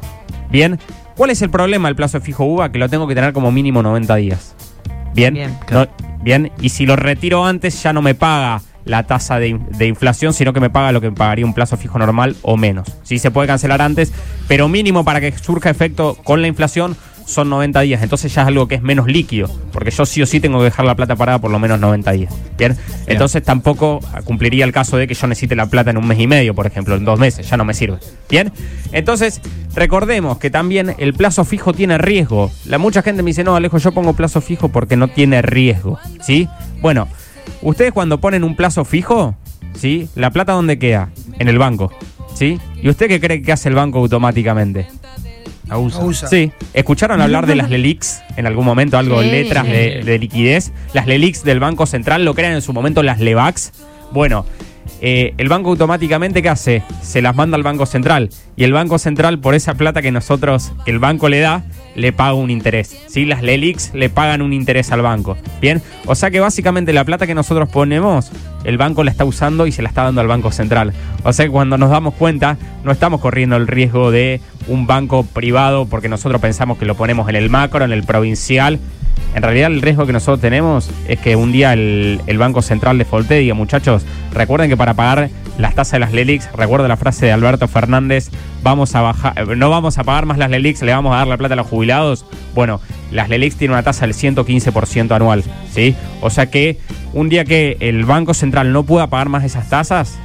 Bien. 0.50 0.80
¿Cuál 1.18 1.32
es 1.32 1.42
el 1.42 1.50
problema 1.50 1.90
del 1.90 1.98
plazo 1.98 2.22
fijo 2.22 2.46
UVA? 2.46 2.72
Que 2.72 2.80
lo 2.80 2.88
tengo 2.88 3.08
que 3.08 3.14
tener 3.16 3.34
como 3.34 3.52
mínimo 3.52 3.84
90 3.84 4.16
días. 4.16 4.56
Bien. 5.14 5.34
Bien. 5.34 5.58
No- 5.70 5.86
bien. 6.24 6.50
Y 6.62 6.70
si 6.70 6.86
lo 6.86 6.96
retiro 6.96 7.46
antes, 7.46 7.84
ya 7.84 7.92
no 7.92 8.02
me 8.02 8.16
paga 8.16 8.62
la 8.86 9.04
tasa 9.04 9.40
de, 9.40 9.60
de 9.78 9.88
inflación, 9.88 10.34
sino 10.34 10.54
que 10.54 10.60
me 10.60 10.70
paga 10.70 10.92
lo 10.92 11.02
que 11.02 11.10
me 11.10 11.16
pagaría 11.16 11.46
un 11.46 11.54
plazo 11.54 11.78
fijo 11.78 12.00
normal 12.00 12.36
o 12.42 12.58
menos. 12.58 12.88
Sí, 13.04 13.20
se 13.20 13.32
puede 13.32 13.48
cancelar 13.48 13.82
antes, 13.82 14.14
pero 14.48 14.68
mínimo 14.68 15.04
para 15.04 15.20
que 15.20 15.32
surja 15.38 15.70
efecto 15.70 16.16
con 16.24 16.42
la 16.42 16.48
inflación 16.48 16.96
son 17.26 17.50
90 17.50 17.82
días. 17.82 18.04
Entonces 18.04 18.34
ya 18.34 18.44
es 18.44 18.48
algo 18.48 18.68
que 18.68 18.76
es 18.76 18.82
menos 18.82 19.08
líquido, 19.08 19.50
porque 19.72 19.92
yo 19.92 20.06
sí 20.06 20.22
o 20.22 20.26
sí 20.26 20.40
tengo 20.40 20.60
que 20.60 20.66
dejar 20.66 20.86
la 20.86 20.96
plata 20.96 21.16
parada 21.16 21.40
por 21.40 21.52
lo 21.52 21.60
menos 21.60 21.80
90 21.80 22.12
días. 22.12 22.34
Bien. 22.58 22.78
Entonces 23.08 23.44
tampoco 23.44 24.00
cumpliría 24.24 24.66
el 24.66 24.72
caso 24.72 24.98
de 24.98 25.08
que 25.08 25.14
yo 25.14 25.28
necesite 25.28 25.56
la 25.56 25.66
plata 25.66 25.92
en 25.92 25.98
un 25.98 26.08
mes 26.08 26.20
y 26.20 26.28
medio, 26.28 26.54
por 26.54 26.68
ejemplo, 26.68 26.96
en 26.96 27.06
dos 27.06 27.20
meses, 27.20 27.50
ya 27.50 27.58
no 27.58 27.66
me 27.66 27.74
sirve. 27.74 27.98
Bien. 28.30 28.52
Entonces, 28.92 29.42
recordemos 29.74 30.38
que 30.38 30.50
también 30.50 30.96
el 30.98 31.14
plazo 31.14 31.44
fijo 31.44 31.74
tiene 31.74 31.98
riesgo. 31.98 32.52
La 32.66 32.78
mucha 32.78 33.02
gente 33.02 33.24
me 33.24 33.32
dice, 33.32 33.44
no, 33.44 33.56
Alejo, 33.56 33.78
yo 33.78 33.92
pongo 33.92 34.14
plazo 34.14 34.42
fijo 34.42 34.70
porque 34.70 34.96
no 34.96 35.08
tiene 35.08 35.42
riesgo. 35.42 36.00
¿Sí? 36.22 36.48
Bueno, 36.82 37.08
ustedes 37.66 37.92
cuando 37.92 38.20
ponen 38.22 38.44
un 38.46 38.56
plazo 38.56 38.86
fijo, 38.86 39.36
¿sí? 39.74 40.08
La 40.16 40.32
plata 40.32 40.54
dónde 40.54 40.80
queda? 40.80 41.10
En 41.40 41.50
el 41.50 41.58
banco. 41.58 41.92
¿Sí? 42.34 42.60
¿Y 42.82 42.90
usted 42.90 43.08
qué 43.08 43.20
cree 43.20 43.42
que 43.42 43.52
hace 43.52 43.68
el 43.70 43.76
banco 43.76 44.00
automáticamente? 44.00 44.88
Abusa. 45.70 46.04
Usa. 46.04 46.28
Sí. 46.30 46.52
¿Escucharon 46.74 47.22
hablar 47.22 47.48
de 47.48 47.56
las 47.56 47.70
LELIX 47.70 48.22
en 48.38 48.46
algún 48.46 48.66
momento? 48.66 48.98
Algo, 48.98 49.22
Sí. 49.22 49.30
letras 49.32 49.66
de, 49.66 50.04
de 50.06 50.20
liquidez. 50.20 50.72
Las 50.94 51.08
LELIX 51.08 51.44
del 51.44 51.60
Banco 51.60 51.86
Central 51.86 52.24
lo 52.24 52.36
crean 52.36 52.54
en 52.54 52.62
su 52.62 52.72
momento 52.72 53.02
las 53.04 53.20
LEVAX. 53.20 53.72
Bueno, 54.12 54.46
eh, 55.08 55.36
el 55.38 55.50
banco 55.50 55.70
automáticamente, 55.70 56.42
¿qué 56.42 56.50
hace? 56.50 56.82
Se 57.04 57.22
las 57.22 57.36
manda 57.36 57.56
al 57.58 57.62
Banco 57.62 57.86
Central. 57.86 58.32
Y 58.56 58.64
el 58.64 58.74
Banco 58.74 58.98
Central, 58.98 59.38
por 59.38 59.54
esa 59.54 59.76
plata 59.76 60.02
que 60.02 60.12
nosotros, 60.12 60.74
que 60.84 60.90
el 60.90 60.98
banco 60.98 61.30
le 61.30 61.42
da, 61.42 61.64
le 61.94 62.12
paga 62.12 62.34
un 62.34 62.50
interés. 62.50 62.98
¿sí? 63.06 63.24
Las 63.24 63.44
LELIX 63.44 63.94
le 63.94 64.10
pagan 64.10 64.42
un 64.42 64.52
interés 64.52 64.92
al 64.92 65.04
banco. 65.04 65.38
¿Bien? 65.62 65.84
O 66.08 66.16
sea 66.16 66.32
que 66.32 66.40
básicamente 66.40 66.92
la 66.92 67.06
plata 67.06 67.28
que 67.28 67.36
nosotros 67.36 67.70
ponemos, 67.70 68.32
el 68.64 68.80
banco 68.80 69.04
la 69.04 69.12
está 69.12 69.26
usando 69.26 69.68
y 69.68 69.72
se 69.72 69.84
la 69.84 69.90
está 69.90 70.02
dando 70.02 70.22
al 70.22 70.28
Banco 70.28 70.52
Central. 70.52 70.92
O 71.24 71.32
sea 71.34 71.46
que 71.46 71.52
cuando 71.52 71.78
nos 71.78 71.92
damos 71.92 72.16
cuenta, 72.16 72.58
no 72.84 72.92
estamos 72.92 73.22
corriendo 73.22 73.58
el 73.58 73.68
riesgo 73.68 74.10
de 74.10 74.42
un 74.68 74.88
banco 74.88 75.24
privado 75.24 75.86
porque 75.86 76.10
nosotros 76.10 76.42
pensamos 76.42 76.80
que 76.80 76.86
lo 76.86 76.96
ponemos 76.96 77.30
en 77.30 77.36
el 77.36 77.52
macro, 77.52 77.86
en 77.86 77.92
el 77.92 78.02
provincial. 78.02 78.80
En 79.36 79.44
realidad 79.44 79.72
el 79.72 79.82
riesgo 79.82 80.06
que 80.06 80.14
nosotros 80.14 80.40
tenemos 80.40 80.90
es 81.08 81.20
que 81.20 81.36
un 81.36 81.52
día 81.52 81.74
el, 81.74 82.38
Banco 82.38 82.62
Central 82.62 82.98
defalte 82.98 83.40
y 83.40 83.44
diga, 83.44 83.54
muchachos, 83.54 84.06
recuerden 84.32 84.70
que 84.70 84.78
para 84.78 84.94
pagar 84.94 85.30
las 85.58 85.76
tasas 85.76 85.94
de 85.94 86.00
las 86.00 86.14
LELIX, 86.14 86.52
recuerda 86.54 86.88
la 86.88 86.96
frase 86.98 87.26
de 87.26 87.32
Alberto 87.34 87.68
Fernández, 87.68 88.30
vamos 88.64 88.96
a 88.96 89.02
bajar, 89.02 89.34
eh, 89.38 89.56
no 89.56 89.70
vamos 89.70 89.98
a 89.98 90.04
pagar 90.04 90.26
más 90.26 90.38
las 90.38 90.50
LELIX, 90.50 90.82
le 90.84 90.94
vamos 90.94 91.14
a 91.14 91.18
dar 91.18 91.28
la 91.28 91.38
plata 91.38 91.54
a 91.54 91.58
los 91.58 91.68
jubilados. 91.68 92.26
Bueno, 92.54 92.80
las 93.12 93.30
LELIX 93.30 93.58
tienen 93.58 93.74
una 93.74 93.84
tasa 93.84 94.06
del 94.06 94.16
115% 94.16 95.14
anual, 95.14 95.44
¿sí? 95.70 95.96
O 96.22 96.30
sea 96.30 96.50
que 96.50 96.80
un 97.14 97.28
día 97.28 97.44
que 97.44 97.78
el 97.82 98.06
Banco 98.06 98.34
Central 98.34 98.72
no 98.72 98.84
pueda 98.84 99.08
pagar 99.08 99.30
más 99.30 99.44
esas 99.44 99.70
tasas, 99.70 100.18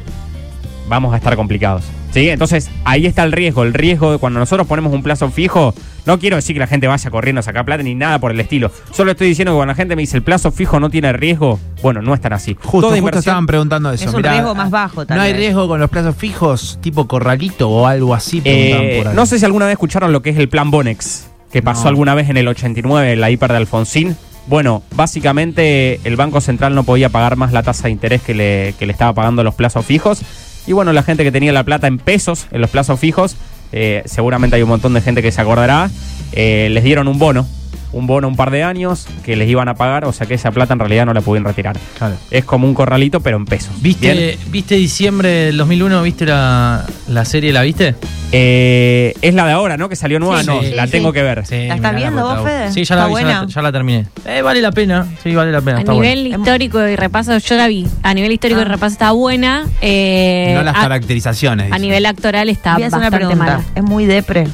vamos 0.88 1.14
a 1.14 1.16
estar 1.16 1.36
complicados. 1.36 1.84
¿Sí? 2.12 2.28
Entonces, 2.28 2.68
ahí 2.84 3.06
está 3.06 3.22
el 3.22 3.32
riesgo. 3.32 3.62
El 3.62 3.72
riesgo 3.72 4.12
de 4.12 4.18
cuando 4.18 4.40
nosotros 4.40 4.66
ponemos 4.66 4.92
un 4.92 5.02
plazo 5.02 5.30
fijo, 5.30 5.72
no 6.06 6.18
quiero 6.18 6.36
decir 6.36 6.54
que 6.54 6.60
la 6.60 6.66
gente 6.66 6.88
vaya 6.88 7.08
corriendo 7.10 7.38
a 7.38 7.42
sacar 7.42 7.64
plata 7.64 7.82
ni 7.84 7.94
nada 7.94 8.18
por 8.18 8.32
el 8.32 8.40
estilo. 8.40 8.72
Solo 8.92 9.12
estoy 9.12 9.28
diciendo 9.28 9.52
que 9.52 9.56
cuando 9.56 9.70
la 9.72 9.76
gente 9.76 9.94
me 9.94 10.02
dice 10.02 10.16
el 10.16 10.22
plazo 10.24 10.50
fijo 10.50 10.80
no 10.80 10.90
tiene 10.90 11.12
riesgo, 11.12 11.60
bueno, 11.82 12.02
no 12.02 12.12
es 12.12 12.20
tan 12.20 12.32
así. 12.32 12.56
Justo, 12.60 12.88
Toda 12.88 13.00
justo 13.00 13.18
estaban 13.20 13.46
preguntando 13.46 13.92
eso. 13.92 14.04
Es 14.06 14.10
un 14.10 14.16
mirá, 14.16 14.32
riesgo 14.32 14.54
más 14.56 14.70
bajo, 14.70 15.06
tal 15.06 15.16
¿No 15.18 15.22
hay 15.22 15.34
riesgo 15.34 15.68
con 15.68 15.78
los 15.78 15.88
plazos 15.88 16.16
fijos, 16.16 16.78
tipo 16.82 17.06
corralito 17.06 17.70
o 17.70 17.86
algo 17.86 18.12
así? 18.14 18.42
Eh, 18.44 18.98
por 18.98 19.08
ahí. 19.08 19.14
no 19.16 19.24
sé 19.26 19.38
si 19.38 19.44
alguna 19.44 19.66
vez 19.66 19.74
escucharon 19.74 20.12
lo 20.12 20.20
que 20.20 20.30
es 20.30 20.36
el 20.36 20.48
plan 20.48 20.70
Bonex, 20.72 21.28
que 21.52 21.62
pasó 21.62 21.84
No. 21.84 21.88
alguna 21.90 22.14
vez 22.14 22.28
en 22.28 22.36
el 22.38 22.48
89, 22.48 23.12
en 23.12 23.20
la 23.20 23.30
hiper 23.30 23.52
de 23.52 23.58
Alfonsín. 23.58 24.16
Bueno, 24.48 24.82
básicamente 24.96 26.00
el 26.02 26.16
Banco 26.16 26.40
Central 26.40 26.74
no 26.74 26.82
podía 26.82 27.08
pagar 27.08 27.36
más 27.36 27.52
la 27.52 27.62
tasa 27.62 27.84
de 27.84 27.90
interés 27.90 28.22
que 28.22 28.34
le, 28.34 28.74
que 28.78 28.86
le 28.86 28.92
estaba 28.92 29.12
pagando 29.12 29.44
los 29.44 29.54
plazos 29.54 29.84
fijos. 29.86 30.22
Y 30.66 30.72
bueno, 30.72 30.92
la 30.92 31.02
gente 31.02 31.24
que 31.24 31.32
tenía 31.32 31.52
la 31.52 31.64
plata 31.64 31.86
en 31.86 31.98
pesos 31.98 32.46
en 32.50 32.60
los 32.60 32.70
plazos 32.70 32.98
fijos, 33.00 33.36
eh, 33.72 34.02
seguramente 34.04 34.56
hay 34.56 34.62
un 34.62 34.68
montón 34.68 34.94
de 34.94 35.00
gente 35.00 35.22
que 35.22 35.32
se 35.32 35.40
acordará, 35.40 35.90
eh, 36.32 36.68
les 36.70 36.84
dieron 36.84 37.08
un 37.08 37.18
bono, 37.18 37.46
un 37.92 38.06
bono 38.06 38.28
un 38.28 38.36
par 38.36 38.50
de 38.50 38.62
años 38.62 39.06
que 39.24 39.36
les 39.36 39.48
iban 39.48 39.68
a 39.68 39.74
pagar, 39.74 40.04
o 40.04 40.12
sea 40.12 40.26
que 40.26 40.34
esa 40.34 40.50
plata 40.50 40.72
en 40.74 40.78
realidad 40.80 41.06
no 41.06 41.12
la 41.14 41.20
pudieron 41.20 41.46
retirar. 41.46 41.76
Claro. 41.98 42.14
Es 42.30 42.44
como 42.44 42.66
un 42.66 42.74
corralito, 42.74 43.20
pero 43.20 43.36
en 43.36 43.44
pesos. 43.46 43.70
¿Viste, 43.82 44.12
¿Bien? 44.12 44.36
¿Viste 44.50 44.74
diciembre 44.76 45.28
del 45.28 45.56
2001? 45.56 46.02
¿Viste 46.02 46.26
la, 46.26 46.84
la 47.08 47.24
serie? 47.24 47.52
¿La 47.52 47.62
viste? 47.62 47.94
Eh, 48.32 49.14
es 49.22 49.34
la 49.34 49.46
de 49.46 49.52
ahora, 49.52 49.76
¿no? 49.76 49.88
Que 49.88 49.96
salió 49.96 50.20
nueva, 50.20 50.40
Sí, 50.42 50.46
no, 50.46 50.62
sí, 50.62 50.70
la 50.74 50.86
sí. 50.86 50.92
tengo 50.92 51.12
que 51.12 51.22
ver. 51.22 51.44
Sí, 51.46 51.66
¿La 51.66 51.74
estás 51.74 51.94
viendo 51.96 52.22
vos. 52.22 52.42
Fede? 52.44 52.72
Sí, 52.72 52.84
ya 52.84 52.94
la, 52.94 53.02
¿Está 53.02 53.08
vi, 53.08 53.14
ya 53.22 53.26
la- 53.28 53.38
buena? 53.40 53.46
ya 53.52 53.62
la 53.62 53.72
terminé. 53.72 54.06
Eh, 54.24 54.42
vale 54.42 54.60
la 54.60 54.70
pena. 54.72 55.06
Sí, 55.22 55.34
vale 55.34 55.50
la 55.50 55.60
pena. 55.60 55.78
A 55.78 55.80
está 55.80 55.92
nivel 55.92 56.20
buena. 56.28 56.36
histórico 56.38 56.86
y 56.86 56.96
repaso, 56.96 57.36
yo 57.38 57.56
la 57.56 57.66
vi. 57.66 57.86
A 58.04 58.14
nivel 58.14 58.30
histórico 58.32 58.60
y 58.60 58.64
Ah. 58.64 58.68
repaso 58.68 58.92
está 58.92 59.10
buena. 59.12 59.66
eh, 59.80 60.52
no 60.54 60.62
las 60.62 60.76
a, 60.76 60.80
caracterizaciones. 60.82 61.72
a 61.72 61.78
nivel 61.78 62.06
actoral 62.06 62.48
está 62.48 62.78
bastante 62.78 63.34
mala. 63.34 63.62
Es 63.74 63.82
muy 63.82 64.06
depre. 64.06 64.46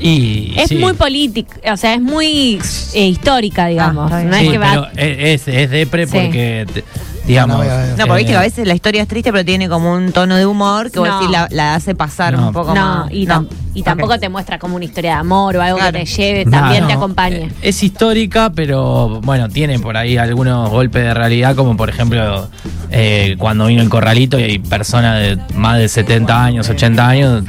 Y, 0.00 0.54
Es 0.56 0.68
sí. 0.68 0.76
muy 0.76 0.94
política, 0.94 1.56
o 1.72 1.76
sea, 1.76 1.94
es 1.94 2.00
muy 2.00 2.58
eh, 2.94 3.06
histórica, 3.08 3.66
digamos. 3.66 4.10
Sí, 4.10 4.16
es 4.30 4.36
que 4.50 4.58
pero 4.58 4.60
va. 4.82 4.90
es, 4.96 5.46
es, 5.46 5.54
es 5.54 5.70
depre 5.70 6.06
Sí. 6.06 6.12
porque, 6.12 6.66
te- 6.72 6.84
digamos... 7.30 7.58
No, 7.58 7.64
no, 7.64 7.86
no, 7.86 7.96
No, 7.96 8.06
porque 8.06 8.18
viste 8.18 8.32
que 8.32 8.38
a 8.38 8.42
veces 8.42 8.66
la 8.66 8.74
historia 8.74 9.02
es 9.02 9.08
triste, 9.08 9.32
pero 9.32 9.44
tiene 9.44 9.68
como 9.68 9.92
un 9.92 10.12
tono 10.12 10.36
de 10.36 10.46
humor 10.46 10.90
que 10.90 10.98
vos 10.98 11.08
No. 11.08 11.18
decís 11.18 11.30
la, 11.30 11.48
la 11.50 11.74
hace 11.74 11.94
pasar 11.94 12.34
No. 12.34 12.48
un 12.48 12.52
poco 12.52 12.74
No, 12.74 13.04
más. 13.04 13.12
y, 13.12 13.26
tam- 13.26 13.46
y 13.74 13.82
tampoco 13.82 14.18
te 14.18 14.28
muestra 14.28 14.58
como 14.58 14.76
una 14.76 14.84
historia 14.84 15.12
de 15.12 15.16
amor 15.18 15.56
o 15.56 15.62
algo 15.62 15.78
Claro. 15.78 15.92
que 15.98 16.04
te 16.04 16.10
lleve, 16.10 16.44
No, 16.44 16.50
también 16.52 16.82
no. 16.82 16.88
te 16.88 16.92
acompaña. 16.94 17.36
Eh, 17.36 17.52
Es 17.62 17.82
histórica, 17.82 18.50
pero 18.54 19.20
bueno, 19.22 19.48
tiene 19.48 19.78
por 19.78 19.96
ahí 19.96 20.16
algunos 20.16 20.68
golpes 20.70 21.02
de 21.04 21.14
realidad, 21.14 21.54
como 21.56 21.76
por 21.76 21.88
ejemplo 21.88 22.48
eh, 22.92 23.36
cuando 23.38 23.66
vino 23.66 23.82
el 23.82 23.88
corralito 23.88 24.38
y 24.38 24.42
hay 24.42 24.58
personas 24.58 25.18
de 25.20 25.38
más 25.54 25.78
de 25.78 25.88
70 25.88 26.44
años, 26.44 26.68
80 26.68 27.08
años, 27.08 27.44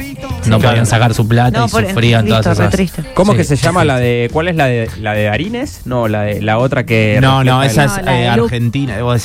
no 0.45 0.59
podían 0.59 0.85
sacar 0.85 1.13
su 1.13 1.27
plata 1.27 1.59
No, 1.59 1.65
y 1.65 1.69
sufrían 1.69 2.25
listo, 2.25 2.41
todas 2.41 2.59
esas. 2.59 2.71
triste. 2.71 3.03
¿Cómo 3.15 3.31
Sí. 3.31 3.39
que 3.39 3.43
se 3.43 3.55
llama 3.55 3.83
la 3.83 3.97
de. 3.97 4.29
¿Cuál 4.31 4.47
es 4.49 4.55
la 4.55 4.65
de 4.65 4.89
la 4.99 5.13
de 5.13 5.29
Arines? 5.29 5.81
No, 5.85 6.07
la 6.07 6.21
de 6.23 6.41
la 6.41 6.57
otra 6.59 6.85
que. 6.85 7.17
No, 7.21 7.43
no, 7.43 7.63
esa 7.63 7.85
es 7.85 8.03
No, 8.05 8.11
eh. 8.11 8.27
Argentina. 8.29 9.01
Vos 9.01 9.21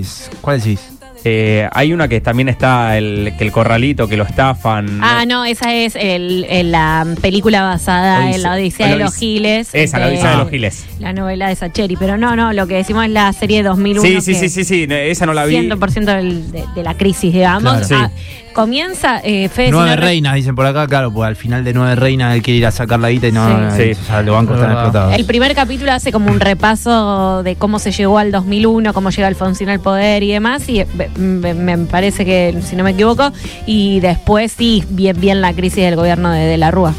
decís. 0.00 0.30
¿Cuál 0.40 0.60
decís? 0.60 0.80
Eh, 1.22 1.68
hay 1.72 1.92
una 1.92 2.08
que 2.08 2.22
también 2.22 2.48
está 2.48 2.96
el 2.96 3.34
que 3.36 3.44
el 3.44 3.52
corralito, 3.52 4.08
que 4.08 4.16
lo 4.16 4.24
estafan. 4.24 5.00
Ah, 5.02 5.24
no, 5.26 5.44
esa 5.44 5.74
es 5.74 5.94
el, 5.94 6.46
el- 6.48 6.72
la 6.72 7.06
película 7.20 7.60
basada 7.62 8.20
Odisea- 8.20 8.34
en 8.36 8.42
la 8.42 8.52
Odisea 8.54 8.86
la 8.86 8.92
de 8.96 8.98
los 9.04 9.14
Giles. 9.16 9.68
Esa, 9.74 9.98
la 9.98 10.06
de- 10.06 10.12
Odisea 10.14 10.30
de 10.30 10.36
los 10.38 10.48
Giles. 10.48 10.86
La 10.98 11.12
novela 11.12 11.48
de 11.50 11.56
Sacheri. 11.56 11.96
Pero 11.96 12.16
no, 12.16 12.36
no, 12.36 12.54
lo 12.54 12.66
que 12.66 12.76
decimos 12.76 13.04
es 13.04 13.10
la 13.10 13.30
serie 13.34 13.58
de 13.58 13.64
2001. 13.68 14.00
Sí, 14.08 14.20
sí, 14.22 14.32
que 14.32 14.38
sí, 14.38 14.48
sí, 14.48 14.64
sí, 14.64 14.86
no, 14.86 14.94
esa 14.94 15.26
no 15.26 15.34
la 15.34 15.44
vi. 15.44 15.56
100% 15.56 16.04
del- 16.16 16.50
de, 16.52 16.64
de 16.74 16.82
la 16.82 16.94
crisis, 16.96 17.34
digamos. 17.34 17.70
Claro. 17.70 17.86
Sí. 17.86 17.94
Ah, 17.94 18.10
comienza, 18.52 19.20
eh, 19.22 19.48
Fede, 19.48 19.66
si 19.66 19.72
Nueve 19.72 19.90
no 19.96 20.02
reinas, 20.02 20.34
dicen 20.34 20.54
por 20.54 20.66
acá, 20.66 20.86
claro, 20.86 21.12
pues 21.12 21.28
al 21.28 21.36
final 21.36 21.64
de 21.64 21.72
nueve 21.72 21.94
reinas 21.96 22.34
él 22.34 22.42
quiere 22.42 22.58
ir 22.58 22.66
a 22.66 22.70
sacar 22.70 22.98
la 23.00 23.10
guita 23.10 23.28
y 23.28 23.32
no, 23.32 23.70
Sí. 23.74 23.82
eh, 23.82 23.96
ya 24.08 24.22
los 24.22 24.34
bancos 24.34 24.56
Es 24.56 24.60
están 24.62 24.72
explotados. 24.76 25.14
El 25.14 25.24
primer 25.24 25.54
capítulo 25.54 25.92
hace 25.92 26.12
como 26.12 26.30
un 26.30 26.40
repaso 26.40 27.42
de 27.42 27.56
cómo 27.56 27.78
se 27.78 27.92
llegó 27.92 28.18
al 28.18 28.30
2001, 28.32 28.92
cómo 28.92 29.10
llega 29.10 29.28
Alfonsín 29.28 29.68
al 29.68 29.80
poder 29.80 30.22
y 30.22 30.32
demás, 30.32 30.68
y 30.68 30.80
eh, 30.80 30.86
me, 31.16 31.54
me 31.54 31.78
parece 31.78 32.24
que, 32.24 32.58
si 32.62 32.76
no 32.76 32.84
me 32.84 32.90
equivoco, 32.90 33.32
y 33.66 34.00
después 34.00 34.52
sí, 34.52 34.84
bien, 34.90 35.20
bien 35.20 35.40
la 35.40 35.52
crisis 35.52 35.84
del 35.84 35.96
gobierno 35.96 36.30
de, 36.30 36.40
de 36.46 36.56
la 36.56 36.70
Rúa. 36.70 36.92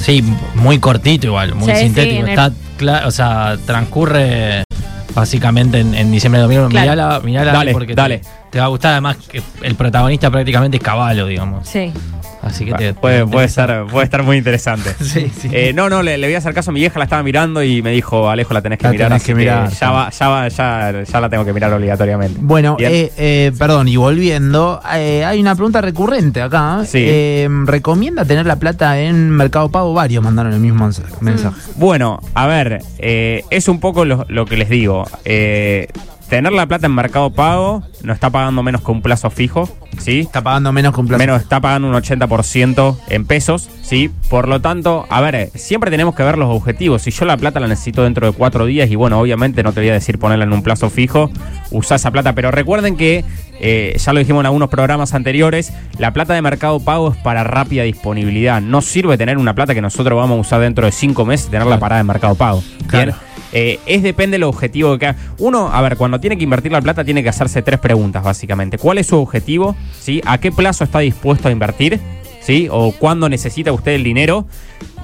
Sí, 0.00 0.22
muy 0.54 0.78
cortito 0.78 1.26
igual, 1.28 1.54
muy 1.54 1.68
Sí, 1.70 1.76
sí, 1.76 1.82
sintético. 1.84 2.22
el- 2.26 2.28
Está 2.30 2.52
o 3.06 3.10
sea, 3.10 3.56
transcurre 3.64 4.62
básicamente 5.14 5.80
en, 5.80 5.94
en 5.94 6.10
diciembre 6.12 6.38
de 6.40 6.42
2001. 6.42 6.68
Claro. 6.68 6.90
Mirala, 6.92 7.20
mirala 7.20 7.52
Dale, 7.52 7.72
porque 7.72 7.94
dale. 7.94 8.18
Te, 8.18 8.26
va 8.58 8.66
a 8.66 8.68
gustar 8.68 8.92
además 8.92 9.16
que 9.16 9.42
el 9.62 9.74
protagonista 9.74 10.30
prácticamente 10.30 10.76
es 10.78 10.82
Caballo, 10.82 11.26
digamos. 11.26 11.68
Sí. 11.68 11.92
Así 12.42 12.64
que 12.64 12.74
te, 12.74 12.94
puede, 12.94 13.24
te- 13.24 13.26
puede, 13.26 13.46
estar, 13.46 13.86
puede 13.86 14.04
estar 14.04 14.22
muy 14.22 14.36
interesante. 14.36 14.90
Sí, 15.00 15.32
sí. 15.36 15.48
Eh, 15.50 15.72
no, 15.72 15.88
no, 15.88 16.02
le, 16.02 16.16
le 16.16 16.28
voy 16.28 16.34
a 16.36 16.38
hacer 16.38 16.54
caso 16.54 16.70
a 16.70 16.74
mi 16.74 16.78
vieja, 16.78 16.96
la 16.98 17.04
estaba 17.04 17.22
mirando 17.24 17.60
y 17.62 17.82
me 17.82 17.90
dijo, 17.90 18.30
Alejo, 18.30 18.54
la 18.54 18.62
tenés 18.62 18.78
que 18.78 18.84
La 18.84 18.90
mirar. 18.92 19.08
tenés 19.08 19.22
así 19.22 19.32
que 19.32 19.34
mirar, 19.34 19.68
ya, 19.70 19.90
va, 19.90 20.10
ya, 20.10 20.28
va, 20.28 20.46
ya, 20.48 21.02
ya 21.02 21.20
la 21.20 21.28
tengo 21.28 21.44
que 21.44 21.52
mirar 21.52 21.72
obligatoriamente. 21.72 22.38
Bueno, 22.40 22.76
eh, 22.78 23.10
eh, 23.16 23.52
perdón, 23.58 23.88
y 23.88 23.96
volviendo, 23.96 24.80
eh, 24.94 25.24
hay 25.24 25.40
una 25.40 25.56
pregunta 25.56 25.80
recurrente 25.80 26.40
acá. 26.40 26.82
Sí. 26.86 26.98
Eh, 27.04 27.48
¿Recomienda 27.64 28.24
tener 28.24 28.46
la 28.46 28.56
plata 28.56 29.00
en 29.00 29.30
Mercado 29.30 29.68
Pago? 29.70 29.92
Varios 29.92 30.22
mandaron 30.22 30.52
el 30.52 30.60
mismo 30.60 30.84
mensa- 30.84 31.02
mensaje. 31.20 31.56
Bueno, 31.74 32.20
a 32.34 32.46
ver, 32.46 32.80
eh, 32.98 33.42
es 33.50 33.66
un 33.66 33.80
poco 33.80 34.04
lo, 34.04 34.24
lo 34.28 34.44
que 34.46 34.56
les 34.56 34.68
digo. 34.68 35.04
Tener 36.28 36.52
la 36.52 36.66
plata 36.66 36.86
en 36.86 36.94
Mercado 36.94 37.30
Pago 37.30 37.84
no 38.02 38.12
está 38.12 38.30
pagando 38.30 38.62
menos 38.64 38.82
que 38.82 38.90
un 38.90 39.00
plazo 39.00 39.30
fijo, 39.30 39.68
¿sí? 39.98 40.20
Está 40.20 40.42
pagando 40.42 40.72
menos 40.72 40.92
que 40.92 41.00
un 41.00 41.06
plazo. 41.06 41.18
Menos 41.20 41.40
está 41.40 41.60
pagando 41.60 41.88
un 41.88 41.94
80% 41.94 42.96
en 43.08 43.26
pesos, 43.26 43.68
¿sí? 43.82 44.10
Por 44.28 44.48
lo 44.48 44.60
tanto, 44.60 45.06
a 45.08 45.20
ver, 45.20 45.50
siempre 45.54 45.88
tenemos 45.90 46.16
que 46.16 46.24
ver 46.24 46.36
los 46.36 46.48
objetivos. 46.50 47.02
Si 47.02 47.12
yo 47.12 47.26
la 47.26 47.36
plata 47.36 47.60
la 47.60 47.68
necesito 47.68 48.02
dentro 48.02 48.26
de 48.26 48.32
cuatro 48.32 48.66
días, 48.66 48.90
y 48.90 48.96
bueno, 48.96 49.20
obviamente 49.20 49.62
no 49.62 49.72
te 49.72 49.80
voy 49.80 49.90
a 49.90 49.92
decir 49.92 50.18
ponerla 50.18 50.44
en 50.44 50.52
un 50.52 50.64
plazo 50.64 50.90
fijo, 50.90 51.30
usá 51.70 51.94
esa 51.94 52.10
plata. 52.10 52.32
Pero 52.34 52.50
recuerden 52.50 52.96
que, 52.96 53.24
eh, 53.60 53.96
ya 53.96 54.12
lo 54.12 54.18
dijimos 54.18 54.40
en 54.40 54.46
algunos 54.46 54.68
programas 54.68 55.14
anteriores, 55.14 55.72
la 55.98 56.12
plata 56.12 56.34
de 56.34 56.42
Mercado 56.42 56.80
Pago 56.80 57.12
es 57.12 57.16
para 57.18 57.44
rápida 57.44 57.84
disponibilidad. 57.84 58.60
No 58.60 58.82
sirve 58.82 59.16
tener 59.16 59.38
una 59.38 59.54
plata 59.54 59.74
que 59.74 59.82
nosotros 59.82 60.16
vamos 60.16 60.38
a 60.38 60.40
usar 60.40 60.60
dentro 60.60 60.86
de 60.86 60.92
cinco 60.92 61.24
meses 61.24 61.46
y 61.46 61.50
tenerla 61.50 61.78
parada 61.78 62.00
en 62.00 62.06
Mercado 62.08 62.34
Pago. 62.34 62.64
¿bien? 62.90 63.12
Eh, 63.52 63.78
es 63.86 64.02
depende 64.02 64.36
del 64.36 64.44
objetivo 64.44 64.98
que. 64.98 65.14
Uno, 65.38 65.70
a 65.72 65.80
ver, 65.82 65.96
cuando 65.96 66.20
tiene 66.20 66.36
que 66.36 66.44
invertir 66.44 66.72
la 66.72 66.80
plata, 66.80 67.04
tiene 67.04 67.22
que 67.22 67.28
hacerse 67.28 67.62
tres 67.62 67.80
preguntas, 67.80 68.22
básicamente. 68.22 68.78
¿Cuál 68.78 68.98
es 68.98 69.06
su 69.06 69.16
objetivo? 69.16 69.76
¿Sí? 70.00 70.20
¿A 70.26 70.38
qué 70.38 70.52
plazo 70.52 70.84
está 70.84 71.00
dispuesto 71.00 71.48
a 71.48 71.50
invertir? 71.50 72.00
¿Sí? 72.40 72.68
¿O 72.70 72.92
cuándo 72.92 73.28
necesita 73.28 73.72
usted 73.72 73.92
el 73.92 74.04
dinero? 74.04 74.46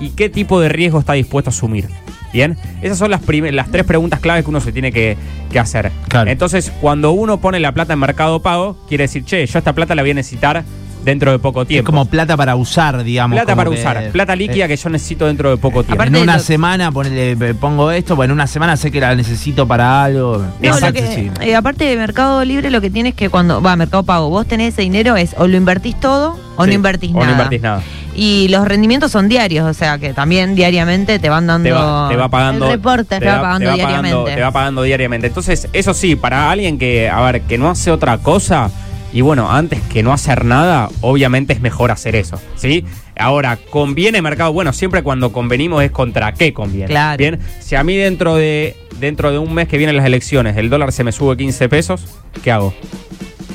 ¿Y 0.00 0.11
qué 0.11 0.28
tipo 0.28 0.61
de 0.61 0.68
riesgo 0.68 0.99
está 0.99 1.14
dispuesto 1.14 1.50
a 1.50 1.52
asumir? 1.52 1.88
Bien, 2.32 2.56
esas 2.80 2.96
son 2.96 3.11
las, 3.11 3.20
tres 3.22 3.84
preguntas 3.84 4.20
claves 4.20 4.44
que 4.44 4.50
uno 4.50 4.61
se 4.61 4.72
tiene 4.72 4.90
que, 4.90 5.18
que 5.50 5.58
hacer. 5.58 5.92
Claro. 6.08 6.30
Entonces, 6.30 6.72
cuando 6.80 7.12
uno 7.12 7.40
pone 7.40 7.61
la 7.61 7.72
plata 7.72 7.92
en 7.92 7.99
Mercado 7.99 8.40
Pago, 8.40 8.78
quiere 8.88 9.04
decir, 9.04 9.25
che, 9.25 9.44
yo 9.46 9.58
esta 9.58 9.75
plata 9.75 9.94
la 9.94 10.02
voy 10.02 10.12
a 10.12 10.14
necesitar 10.14 10.64
dentro 11.04 11.30
de 11.32 11.38
poco 11.38 11.62
es 11.62 11.68
tiempo. 11.68 11.90
como 11.90 12.04
plata 12.06 12.37
para 12.37 12.54
usar, 12.56 13.02
digamos. 13.04 13.37
plata 13.37 13.54
para 13.56 13.71
que, 13.71 13.76
usar, 13.80 14.11
plata 14.12 14.37
líquida 14.37 14.64
eh, 14.64 14.68
que 14.68 14.76
yo 14.76 14.88
necesito 14.90 15.26
dentro 15.26 15.50
de 15.50 15.56
poco 15.56 15.82
tiempo. 15.82 15.94
Aparte 16.02 16.16
en 16.16 16.23
una 16.23 16.37
lo- 16.37 16.42
semana 16.42 16.92
ponele, 16.92 17.32
eh, 17.32 17.54
pongo 17.54 17.90
esto, 17.90 18.16
bueno, 18.16 18.32
en 18.32 18.38
una 18.38 18.47
semana 18.47 18.76
sé 18.76 18.90
que 18.90 19.00
la 19.00 19.14
necesito 19.14 19.66
para 19.66 20.04
algo. 20.04 20.38
No, 20.38 20.44
lo 20.61 20.68
Exacto, 20.75 21.00
que- 21.00 21.14
sí. 21.14 21.30
eh, 21.40 21.54
aparte 21.56 21.85
de 21.85 21.97
Mercado 21.97 22.44
Libre, 22.44 22.71
lo 22.71 22.80
que 22.80 22.90
tienes 22.90 23.14
que 23.14 23.28
cuando 23.28 23.61
va 23.62 23.73
a 23.73 23.76
Mercado 23.76 24.02
Pago, 24.04 24.28
vos 24.30 24.47
tenés 24.47 24.75
ese 24.75 24.82
dinero 24.82 25.16
es 25.16 25.35
o 25.38 25.47
lo 25.47 25.56
invertís 25.56 25.99
todo 26.00 26.38
o 26.56 26.64
Sí, 26.64 26.71
no 26.71 26.75
invertís 26.75 27.11
o 27.11 27.14
nada. 27.14 27.26
no 27.26 27.32
invertís 27.32 27.62
nada. 27.62 27.82
Y 28.14 28.49
los 28.49 28.68
rendimientos 28.68 29.11
son 29.11 29.26
diarios, 29.30 29.66
o 29.66 29.73
sea 29.73 29.97
que 29.97 30.12
también 30.12 30.54
diariamente 30.54 31.18
te 31.18 31.30
van 31.30 31.47
dando 31.47 31.66
te 31.66 31.73
va, 31.73 32.09
te 32.11 32.16
va 32.16 32.28
pagando. 32.28 32.66
el 32.66 32.73
reporte, 32.73 33.18
te, 33.18 33.25
va, 33.26 33.40
pagando 33.40 33.71
te 33.71 33.75
diariamente. 33.75 34.35
te 34.35 34.40
va 34.42 34.50
pagando 34.50 34.82
diariamente. 34.82 35.28
Entonces, 35.28 35.66
eso 35.73 35.94
sí, 35.94 36.14
para 36.14 36.50
alguien 36.50 36.78
que, 36.78 37.09
a 37.09 37.21
ver, 37.23 37.40
que 37.42 37.56
no 37.56 37.71
hace 37.71 37.90
otra 37.90 38.18
cosa, 38.18 38.71
y 39.12 39.21
bueno, 39.21 39.50
antes 39.50 39.81
que 39.83 40.02
no 40.02 40.12
hacer 40.12 40.45
nada, 40.45 40.88
obviamente 41.00 41.52
es 41.52 41.61
mejor 41.61 41.90
hacer 41.90 42.16
eso, 42.16 42.40
¿sí? 42.57 42.85
Ahora, 43.19 43.59
¿conviene 43.71 44.23
mercado? 44.23 44.52
Bueno, 44.52 44.73
siempre 44.73 45.02
cuando 45.02 45.33
convenimos 45.33 45.83
es 45.83 45.90
contra 45.90 46.33
qué 46.33 46.52
conviene. 46.54 46.87
Claro. 46.87 47.19
Bien, 47.19 47.38
si 47.61 47.75
a 47.76 47.85
mí 47.85 47.95
dentro 47.97 48.35
de, 48.37 48.75
dentro 49.00 49.31
de 49.31 49.38
un 49.38 49.52
mes 49.52 49.69
que 49.69 49.76
vienen 49.78 49.97
las 49.97 50.07
elecciones, 50.07 50.57
el 50.57 50.71
dólar 50.71 50.92
se 50.92 51.04
me 51.04 51.12
sube 51.12 51.37
15 51.37 51.69
pesos, 51.69 52.07
¿qué 52.42 52.50
hago? 52.52 52.75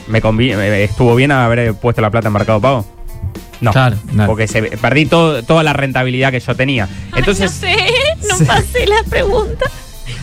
¿Me 0.07 0.21
convi- 0.21 0.55
me- 0.55 0.83
¿Estuvo 0.83 1.15
bien 1.15 1.31
haber 1.31 1.73
puesto 1.73 2.01
la 2.01 2.11
plata 2.11 2.27
en 2.27 2.33
Mercado 2.33 2.61
Pago? 2.61 2.85
No, 3.59 3.71
Claro, 3.71 3.97
no. 4.13 4.27
porque 4.27 4.47
se, 4.47 4.61
perdí 4.61 5.07
todo, 5.07 5.41
toda 5.41 5.63
la 5.63 5.73
rentabilidad 5.73 6.31
que 6.31 6.39
yo 6.39 6.55
tenía. 6.55 6.87
Entonces, 7.15 7.63
Ay, 7.63 7.73
no 8.29 8.35
sé, 8.37 8.43
no 8.43 8.45
pasé 8.53 8.85
la 8.85 9.01
pregunta. 9.09 9.65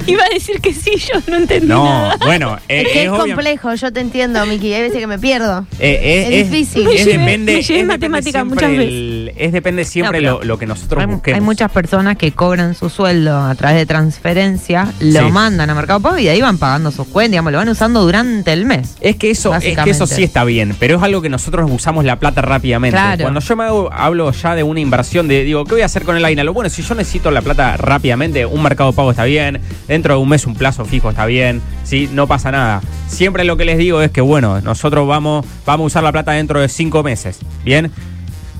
Iba 0.06 0.23
a 0.25 0.28
decir 0.34 0.61
que 0.61 0.73
sí, 0.75 0.92
yo 0.96 1.20
no 1.28 1.37
entendí 1.37 1.66
No, 1.66 1.84
nada. 1.84 2.16
bueno, 2.25 2.58
eh, 2.68 2.82
Es 2.82 2.88
que 2.92 3.04
es 3.04 3.11
complejo, 3.11 3.75
yo 3.75 3.92
te 3.92 4.00
entiendo, 4.00 4.44
Miki. 4.46 4.73
Hay 4.75 4.82
veces 4.82 4.99
que 4.99 5.06
me 5.06 5.18
pierdo. 5.18 5.66
eh, 5.78 5.99
eh, 6.02 6.40
es 6.40 6.50
difícil. 6.50 6.87
es 6.88 7.06
Me 7.06 7.12
llevé- 7.12 7.18
depende, 7.20 7.52
me 7.54 7.62
llevé 7.62 7.80
es 7.80 7.87
matemática 7.87 8.38
depende 8.44 8.54
muchas 8.54 8.68
siempre 8.68 8.87
veces. 8.87 8.94
el- 9.00 9.32
es 9.37 9.52
depende 9.52 9.84
siempre 9.84 10.20
No, 10.20 10.30
lo, 10.38 10.44
lo 10.44 10.58
que 10.58 10.66
nosotros 10.66 11.00
Hay, 11.00 11.06
busquemos. 11.12 11.38
hay 11.40 11.44
muchas 11.44 11.70
personas 11.70 12.16
que 12.16 12.32
cobran 12.32 12.75
su 12.75 12.90
sueldo 12.90 13.37
a 13.38 13.54
través 13.54 13.76
de 13.78 13.87
transferencia, 13.87 14.88
lo 15.00 15.26
Sí. 15.26 15.32
mandan 15.32 15.70
a 15.70 15.75
Mercado 15.75 16.00
Pago 16.00 16.18
y 16.18 16.25
de 16.25 16.30
ahí 16.30 16.40
van 16.40 16.58
pagando 16.58 16.90
sus 16.90 17.06
cuentas, 17.06 17.32
digamos, 17.32 17.52
lo 17.52 17.58
van 17.58 17.68
usando 17.68 18.02
durante 18.02 18.52
el 18.52 18.64
mes. 18.64 18.96
Es 19.00 19.16
que 19.16 19.30
eso, 19.30 19.54
es 19.54 19.76
que 19.78 19.90
eso 19.90 20.06
sí 20.06 20.23
está 20.23 20.44
bien, 20.44 20.75
pero 20.78 20.96
es 20.96 21.02
algo 21.02 21.23
que 21.23 21.28
nosotros 21.28 21.70
usamos 21.73 22.04
la 22.04 22.18
plata 22.18 22.42
rápidamente. 22.42 22.94
Claro. 22.96 23.23
Cuando 23.23 23.40
yo 23.40 23.56
me 23.56 23.64
hago- 23.64 23.90
hablo 23.92 24.30
ya 24.32 24.54
de 24.54 24.62
una 24.62 24.80
inversión 24.80 25.28
de, 25.28 25.44
digo, 25.44 25.64
¿qué 25.64 25.73
voy 25.73 25.82
a 25.82 25.87
hacer 25.87 26.02
con 26.04 26.16
el 26.16 26.25
aguinaldo? 26.25 26.52
Bueno, 26.52 26.68
si 26.70 26.82
yo 26.82 26.94
necesito 26.94 27.30
la 27.30 27.42
plata 27.42 27.76
rápidamente, 27.76 28.44
un 28.46 28.62
mercado 28.62 28.92
pago 28.92 29.11
está 29.11 29.25
bien, 29.25 29.61
dentro 29.94 30.14
de 30.14 30.20
un 30.20 30.28
mes 30.28 30.44
un 30.46 30.54
plazo 30.54 30.84
fijo 30.84 31.10
está 31.10 31.24
bien, 31.24 31.62
¿sí? 31.84 32.08
No 32.12 32.26
pasa 32.26 32.50
nada. 32.50 32.82
Siempre 33.06 33.44
lo 33.44 33.56
que 33.56 33.64
les 33.64 33.78
digo 33.78 34.02
es 34.02 34.10
que, 34.10 34.20
bueno, 34.20 34.60
nosotros 34.60 35.06
vamos, 35.06 35.46
vamos 35.64 35.84
a 35.84 35.86
usar 35.86 36.02
la 36.02 36.10
plata 36.10 36.32
dentro 36.32 36.60
de 36.60 36.68
cinco 36.68 37.04
meses, 37.04 37.38
¿bien? 37.64 37.92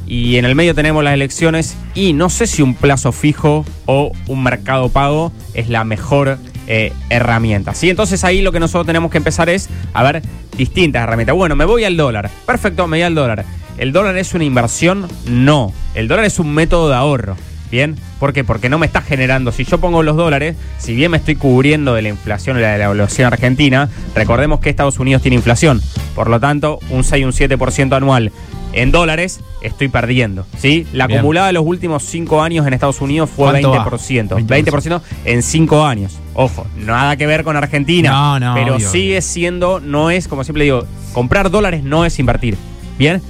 Y 0.06 0.36
en 0.36 0.44
el 0.44 0.54
medio 0.54 0.74
tenemos 0.74 1.02
las 1.02 1.14
elecciones 1.14 1.76
y 1.94 2.12
no 2.12 2.30
sé 2.30 2.46
si 2.46 2.62
un 2.62 2.74
plazo 2.74 3.10
fijo 3.10 3.64
o 3.86 4.12
un 4.28 4.42
mercado 4.42 4.90
pago 4.90 5.32
es 5.54 5.68
la 5.68 5.84
mejor 5.84 6.38
eh, 6.66 6.92
herramienta. 7.10 7.74
¿sí? 7.74 7.90
Entonces 7.90 8.22
ahí 8.22 8.42
lo 8.42 8.52
que 8.52 8.60
nosotros 8.60 8.86
tenemos 8.86 9.10
que 9.10 9.18
empezar 9.18 9.48
es 9.48 9.68
a 9.92 10.02
ver 10.02 10.22
distintas 10.56 11.02
herramientas. 11.02 11.34
Bueno, 11.34 11.56
me 11.56 11.64
voy 11.64 11.84
al 11.84 11.96
dólar. 11.96 12.30
Perfecto, 12.46 12.86
me 12.86 12.98
voy 12.98 13.02
al 13.02 13.14
dólar. 13.14 13.44
¿El 13.78 13.92
dólar 13.92 14.16
es 14.18 14.34
una 14.34 14.44
inversión? 14.44 15.08
No. 15.26 15.72
El 15.94 16.06
dólar 16.06 16.26
es 16.26 16.38
un 16.38 16.54
método 16.54 16.90
de 16.90 16.94
ahorro. 16.94 17.36
¿Bien? 17.75 17.97
¿Por 18.21 18.33
qué? 18.33 18.45
Porque 18.45 18.69
no 18.69 18.78
me 18.78 18.87
está 18.87 19.02
generando. 19.02 19.50
Si 19.50 19.64
yo 19.64 19.78
pongo 19.78 20.04
los 20.04 20.14
dólares, 20.14 20.54
si 20.78 20.95
bien 20.95 21.11
me 21.11 21.16
estoy 21.16 21.35
cubriendo 21.35 21.95
de 21.95 22.02
la 22.02 22.09
inflación 22.09 22.57
y 22.57 22.61
de 22.61 22.78
la 22.78 22.85
evaluación 22.85 23.26
argentina, 23.26 23.88
recordemos 24.14 24.61
que 24.61 24.71
Estados 24.71 25.00
Unidos 25.00 25.23
tiene 25.23 25.35
inflación. 25.35 25.83
Por 26.14 26.31
lo 26.31 26.38
tanto, 26.38 26.78
un 26.90 27.02
6 27.02 27.21
y 27.21 27.25
un 27.25 27.33
7% 27.33 27.97
anual 27.97 28.31
en 28.75 28.93
dólares 28.93 29.40
estoy 29.61 29.88
perdiendo. 29.88 30.47
¿sí? 30.57 30.87
La 30.93 31.09
Bien. 31.09 31.19
acumulada 31.19 31.49
de 31.49 31.54
los 31.54 31.66
últimos 31.66 32.04
5 32.04 32.43
años 32.43 32.64
en 32.64 32.75
Estados 32.75 33.00
Unidos 33.00 33.28
fue 33.35 33.50
¿Cuánto 33.50 33.73
va? 33.73 33.85
20%. 33.85 34.28
20%. 34.28 34.47
20% 34.47 35.00
en 35.25 35.43
5 35.43 35.85
años. 35.85 36.16
Ojo, 36.35 36.69
nada 36.76 37.16
que 37.16 37.26
ver 37.26 37.43
con 37.43 37.57
Argentina. 37.57 38.09
No, 38.12 38.38
no, 38.38 38.54
Pero 38.54 38.76
obvio. 38.76 38.88
sigue 38.88 39.21
siendo, 39.21 39.81
no 39.81 40.12
es, 40.12 40.28
como 40.28 40.45
siempre 40.45 40.62
digo, 40.62 40.87
comprar 41.12 41.50
dólares 41.50 41.83
no 41.83 42.04
es 42.04 42.21
invertir. 42.21 42.57
¿Bien? 43.00 43.21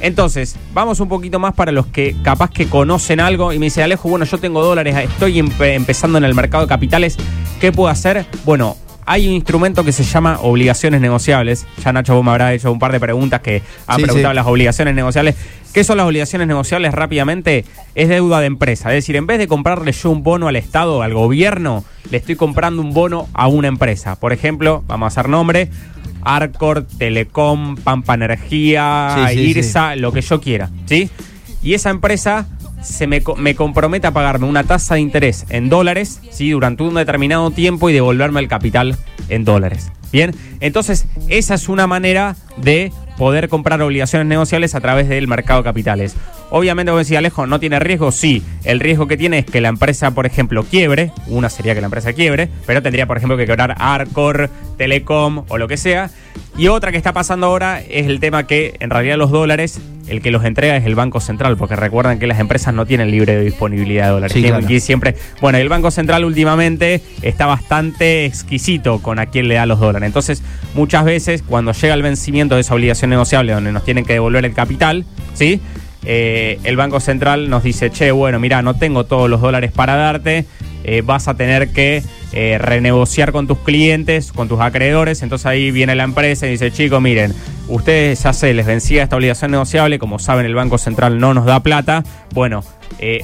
Entonces, 0.00 0.56
vamos 0.72 1.00
un 1.00 1.08
poquito 1.08 1.38
más 1.38 1.54
para 1.54 1.72
los 1.72 1.86
que 1.86 2.14
capaz 2.22 2.50
que 2.50 2.66
conocen 2.66 3.20
algo 3.20 3.52
y 3.52 3.58
me 3.58 3.66
dice 3.66 3.82
Alejo, 3.82 4.08
bueno, 4.08 4.24
yo 4.24 4.38
tengo 4.38 4.62
dólares, 4.62 4.94
estoy 4.96 5.38
empe- 5.40 5.74
empezando 5.74 6.18
en 6.18 6.24
el 6.24 6.34
mercado 6.34 6.64
de 6.64 6.68
capitales, 6.68 7.16
¿qué 7.60 7.72
puedo 7.72 7.88
hacer? 7.88 8.26
Bueno, 8.44 8.76
hay 9.06 9.28
un 9.28 9.34
instrumento 9.34 9.84
que 9.84 9.92
se 9.92 10.02
llama 10.02 10.38
obligaciones 10.42 11.00
negociables. 11.00 11.66
Ya 11.84 11.92
Nacho, 11.92 12.14
vos 12.14 12.24
me 12.24 12.30
habrás 12.30 12.54
hecho 12.54 12.72
un 12.72 12.78
par 12.78 12.90
de 12.90 12.98
preguntas 13.00 13.40
que 13.40 13.62
han 13.86 13.96
Sí, 13.98 14.02
preguntado 14.04 14.32
sí. 14.32 14.36
las 14.36 14.46
obligaciones 14.46 14.94
negociables. 14.94 15.34
¿Qué 15.74 15.84
son 15.84 15.98
las 15.98 16.06
obligaciones 16.06 16.48
negociables 16.48 16.92
rápidamente? 16.94 17.66
Es 17.94 18.08
deuda 18.08 18.40
de 18.40 18.46
empresa. 18.46 18.88
Es 18.90 18.94
decir, 19.02 19.16
en 19.16 19.26
vez 19.26 19.38
de 19.38 19.46
comprarle 19.46 19.92
yo 19.92 20.10
un 20.10 20.22
bono 20.22 20.48
al 20.48 20.56
Estado, 20.56 21.02
al 21.02 21.12
gobierno, 21.12 21.84
le 22.10 22.16
estoy 22.16 22.34
comprando 22.36 22.80
un 22.80 22.94
bono 22.94 23.28
a 23.34 23.46
una 23.46 23.68
empresa. 23.68 24.16
Por 24.18 24.32
ejemplo, 24.32 24.82
vamos 24.86 25.04
a 25.04 25.08
hacer 25.08 25.28
nombre, 25.28 25.68
Arcor, 26.24 26.86
Telecom, 26.86 27.76
Pampa 27.76 28.14
Energía, 28.14 29.28
Sí, 29.28 29.34
sí, 29.34 29.40
IRSA, 29.50 29.96
lo 29.96 30.12
que 30.12 30.20
yo 30.20 30.40
quiera. 30.40 30.70
¿Sí? 30.86 31.10
Y 31.62 31.74
esa 31.74 31.90
empresa 31.90 32.46
se 32.82 33.06
me, 33.06 33.22
me 33.38 33.54
compromete 33.54 34.06
a 34.06 34.12
pagarme 34.12 34.46
una 34.46 34.64
tasa 34.64 34.94
de 34.94 35.00
interés 35.00 35.46
en 35.48 35.68
dólares, 35.68 36.20
¿sí? 36.30 36.50
Durante 36.50 36.82
un 36.82 36.94
determinado 36.94 37.50
tiempo 37.50 37.88
y 37.88 37.92
devolverme 37.92 38.40
el 38.40 38.48
capital 38.48 38.96
en 39.28 39.44
dólares. 39.44 39.90
Bien, 40.12 40.34
entonces 40.60 41.06
esa 41.28 41.54
es 41.54 41.68
una 41.68 41.86
manera 41.86 42.36
de 42.56 42.92
poder 43.16 43.48
comprar 43.48 43.80
obligaciones 43.82 44.26
negociables 44.28 44.74
a 44.74 44.80
través 44.80 45.08
del 45.08 45.26
mercado 45.26 45.60
de 45.60 45.64
capitales. 45.64 46.14
Obviamente, 46.56 46.92
vos 46.92 47.04
decís, 47.04 47.18
Alejo, 47.18 47.48
¿no 47.48 47.58
tiene 47.58 47.80
riesgo? 47.80 48.12
Sí. 48.12 48.40
El 48.62 48.78
riesgo 48.78 49.08
que 49.08 49.16
tiene 49.16 49.40
es 49.40 49.44
que 49.44 49.60
la 49.60 49.66
empresa, 49.66 50.12
por 50.12 50.24
ejemplo, 50.24 50.62
quiebre. 50.62 51.10
Una 51.26 51.48
sería 51.48 51.74
que 51.74 51.80
la 51.80 51.86
empresa 51.86 52.12
quiebre, 52.12 52.48
pero 52.64 52.80
tendría, 52.80 53.08
por 53.08 53.16
ejemplo, 53.16 53.36
que 53.36 53.44
quebrar 53.44 53.74
Arcor, 53.76 54.48
Telecom 54.78 55.42
o 55.48 55.58
lo 55.58 55.66
que 55.66 55.76
sea. 55.76 56.10
Y 56.56 56.68
otra 56.68 56.92
que 56.92 56.96
está 56.96 57.12
pasando 57.12 57.48
ahora 57.48 57.80
es 57.80 58.06
el 58.06 58.20
tema 58.20 58.46
que, 58.46 58.76
en 58.78 58.90
realidad, 58.90 59.16
los 59.16 59.32
dólares, 59.32 59.80
el 60.06 60.22
que 60.22 60.30
los 60.30 60.44
entrega 60.44 60.76
es 60.76 60.86
el 60.86 60.94
Banco 60.94 61.18
Central, 61.18 61.56
porque 61.56 61.74
recuerdan 61.74 62.20
que 62.20 62.28
las 62.28 62.38
empresas 62.38 62.72
no 62.72 62.86
tienen 62.86 63.10
libre 63.10 63.40
disponibilidad 63.40 64.04
de 64.04 64.10
dólares. 64.12 64.32
Sí, 64.32 64.42
claro. 64.44 64.64
ir 64.70 64.80
siempre. 64.80 65.16
Bueno, 65.40 65.58
el 65.58 65.68
Banco 65.68 65.90
Central 65.90 66.24
últimamente 66.24 67.00
está 67.22 67.46
bastante 67.46 68.26
exquisito 68.26 69.00
con 69.00 69.18
a 69.18 69.26
quién 69.26 69.48
le 69.48 69.54
da 69.56 69.66
los 69.66 69.80
dólares. 69.80 70.06
Entonces, 70.06 70.40
muchas 70.74 71.04
veces, 71.04 71.42
cuando 71.42 71.72
llega 71.72 71.94
el 71.94 72.02
vencimiento 72.02 72.54
de 72.54 72.60
esa 72.60 72.74
obligación 72.74 73.10
negociable, 73.10 73.52
donde 73.52 73.72
nos 73.72 73.84
tienen 73.84 74.04
que 74.04 74.12
devolver 74.12 74.44
el 74.44 74.54
capital, 74.54 75.04
¿sí? 75.34 75.60
Eh, 76.06 76.58
el 76.64 76.76
Banco 76.76 77.00
Central 77.00 77.48
nos 77.48 77.62
dice, 77.62 77.90
che, 77.90 78.10
bueno, 78.10 78.38
mira, 78.38 78.62
no 78.62 78.74
tengo 78.74 79.04
todos 79.04 79.30
los 79.30 79.40
dólares 79.40 79.72
para 79.72 79.96
darte, 79.96 80.44
eh, 80.84 81.02
vas 81.04 81.28
a 81.28 81.34
tener 81.34 81.72
que 81.72 82.02
eh, 82.32 82.58
renegociar 82.58 83.32
con 83.32 83.46
tus 83.46 83.58
clientes, 83.58 84.32
con 84.32 84.48
tus 84.48 84.60
acreedores, 84.60 85.22
entonces 85.22 85.46
ahí 85.46 85.70
viene 85.70 85.94
la 85.94 86.04
empresa 86.04 86.46
y 86.46 86.50
dice, 86.50 86.70
chicos, 86.70 87.00
miren, 87.00 87.32
ustedes 87.68 88.22
ya 88.22 88.32
se 88.32 88.52
les 88.52 88.66
vencía 88.66 89.04
esta 89.04 89.16
obligación 89.16 89.50
negociable, 89.50 89.98
como 89.98 90.18
saben 90.18 90.44
el 90.44 90.54
Banco 90.54 90.76
Central 90.76 91.18
no 91.18 91.32
nos 91.32 91.46
da 91.46 91.60
plata, 91.60 92.04
bueno, 92.34 92.62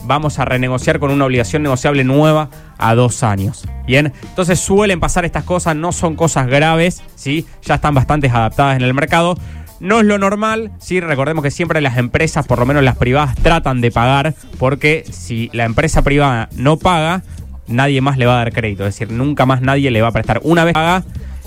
vamos 0.05 0.39
a 0.39 0.45
renegociar 0.45 0.99
con 0.99 1.11
una 1.11 1.25
obligación 1.25 1.63
negociable 1.63 2.05
nueva 2.05 2.51
a 2.77 2.95
dos 2.95 3.23
años. 3.23 3.67
Bien, 3.87 4.13
entonces 4.23 4.61
suelen 4.61 5.01
pasar 5.01 5.25
estas 5.25 5.45
cosas, 5.45 5.75
no 5.75 5.93
son 5.93 6.17
cosas 6.17 6.47
graves, 6.47 7.03
¿sí? 7.15 7.47
ya 7.63 7.77
están 7.77 7.95
bastante 7.95 8.29
adaptadas 8.29 8.77
en 8.77 8.83
el 8.83 8.95
mercado. 8.95 9.37
No 9.81 10.01
es 10.01 10.05
lo 10.07 10.19
normal, 10.19 10.71
sí, 10.79 11.01
recordemos 11.01 11.43
que 11.43 11.51
siempre 11.51 11.81
las 11.81 11.97
empresas, 11.97 12.47
por 12.47 12.59
lo 12.59 12.67
menos 12.67 12.83
las 12.85 12.97
privadas, 12.97 13.35
tratan 13.37 13.81
de 13.81 13.91
pagar, 13.91 14.35
porque 14.59 15.05
si 15.11 15.49
la 15.55 15.65
empresa 15.65 16.03
privada 16.03 16.49
no 16.55 16.77
paga, 16.77 17.23
nadie 17.67 18.01
más 18.03 18.19
le 18.19 18.27
va 18.27 18.35
a 18.35 18.45
dar 18.45 18.53
crédito, 18.53 18.87
es 18.87 18.95
decir, 18.95 19.11
nunca 19.11 19.47
más 19.47 19.63
nadie 19.63 19.91
le 19.91 20.03
va 20.03 20.09
a 20.09 20.13
prestar. 20.13 20.41
Una 20.45 20.65
vez 20.65 20.75
paga, 20.75 21.03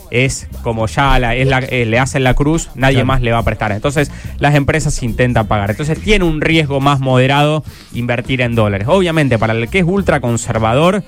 es 0.10 0.48
como 0.64 0.88
ya 0.88 1.18
la- 1.20 1.36
es 1.36 1.48
la- 1.48 1.60
eh, 1.60 1.86
le 1.86 2.00
hacen 2.00 2.24
la 2.24 2.34
cruz, 2.34 2.70
nadie 2.76 2.96
Claro. 2.96 3.08
más 3.08 3.22
le 3.22 3.32
va 3.32 3.40
a 3.40 3.44
prestar. 3.44 3.72
Entonces 3.72 4.12
las 4.40 4.56
empresas 4.56 5.02
intentan 5.04 5.48
pagar. 5.48 5.72
Entonces 5.72 6.00
tiene 6.00 6.26
un 6.26 6.40
riesgo 6.42 6.80
más 6.80 7.00
moderado 7.00 7.64
invertir 7.94 8.42
en 8.42 8.54
dólares. 8.56 8.88
Obviamente, 8.90 9.38
para 9.40 9.54
el 9.54 9.70
que 9.70 9.80
es 9.80 9.86
ultra 9.86 10.20
conservador, 10.22 11.04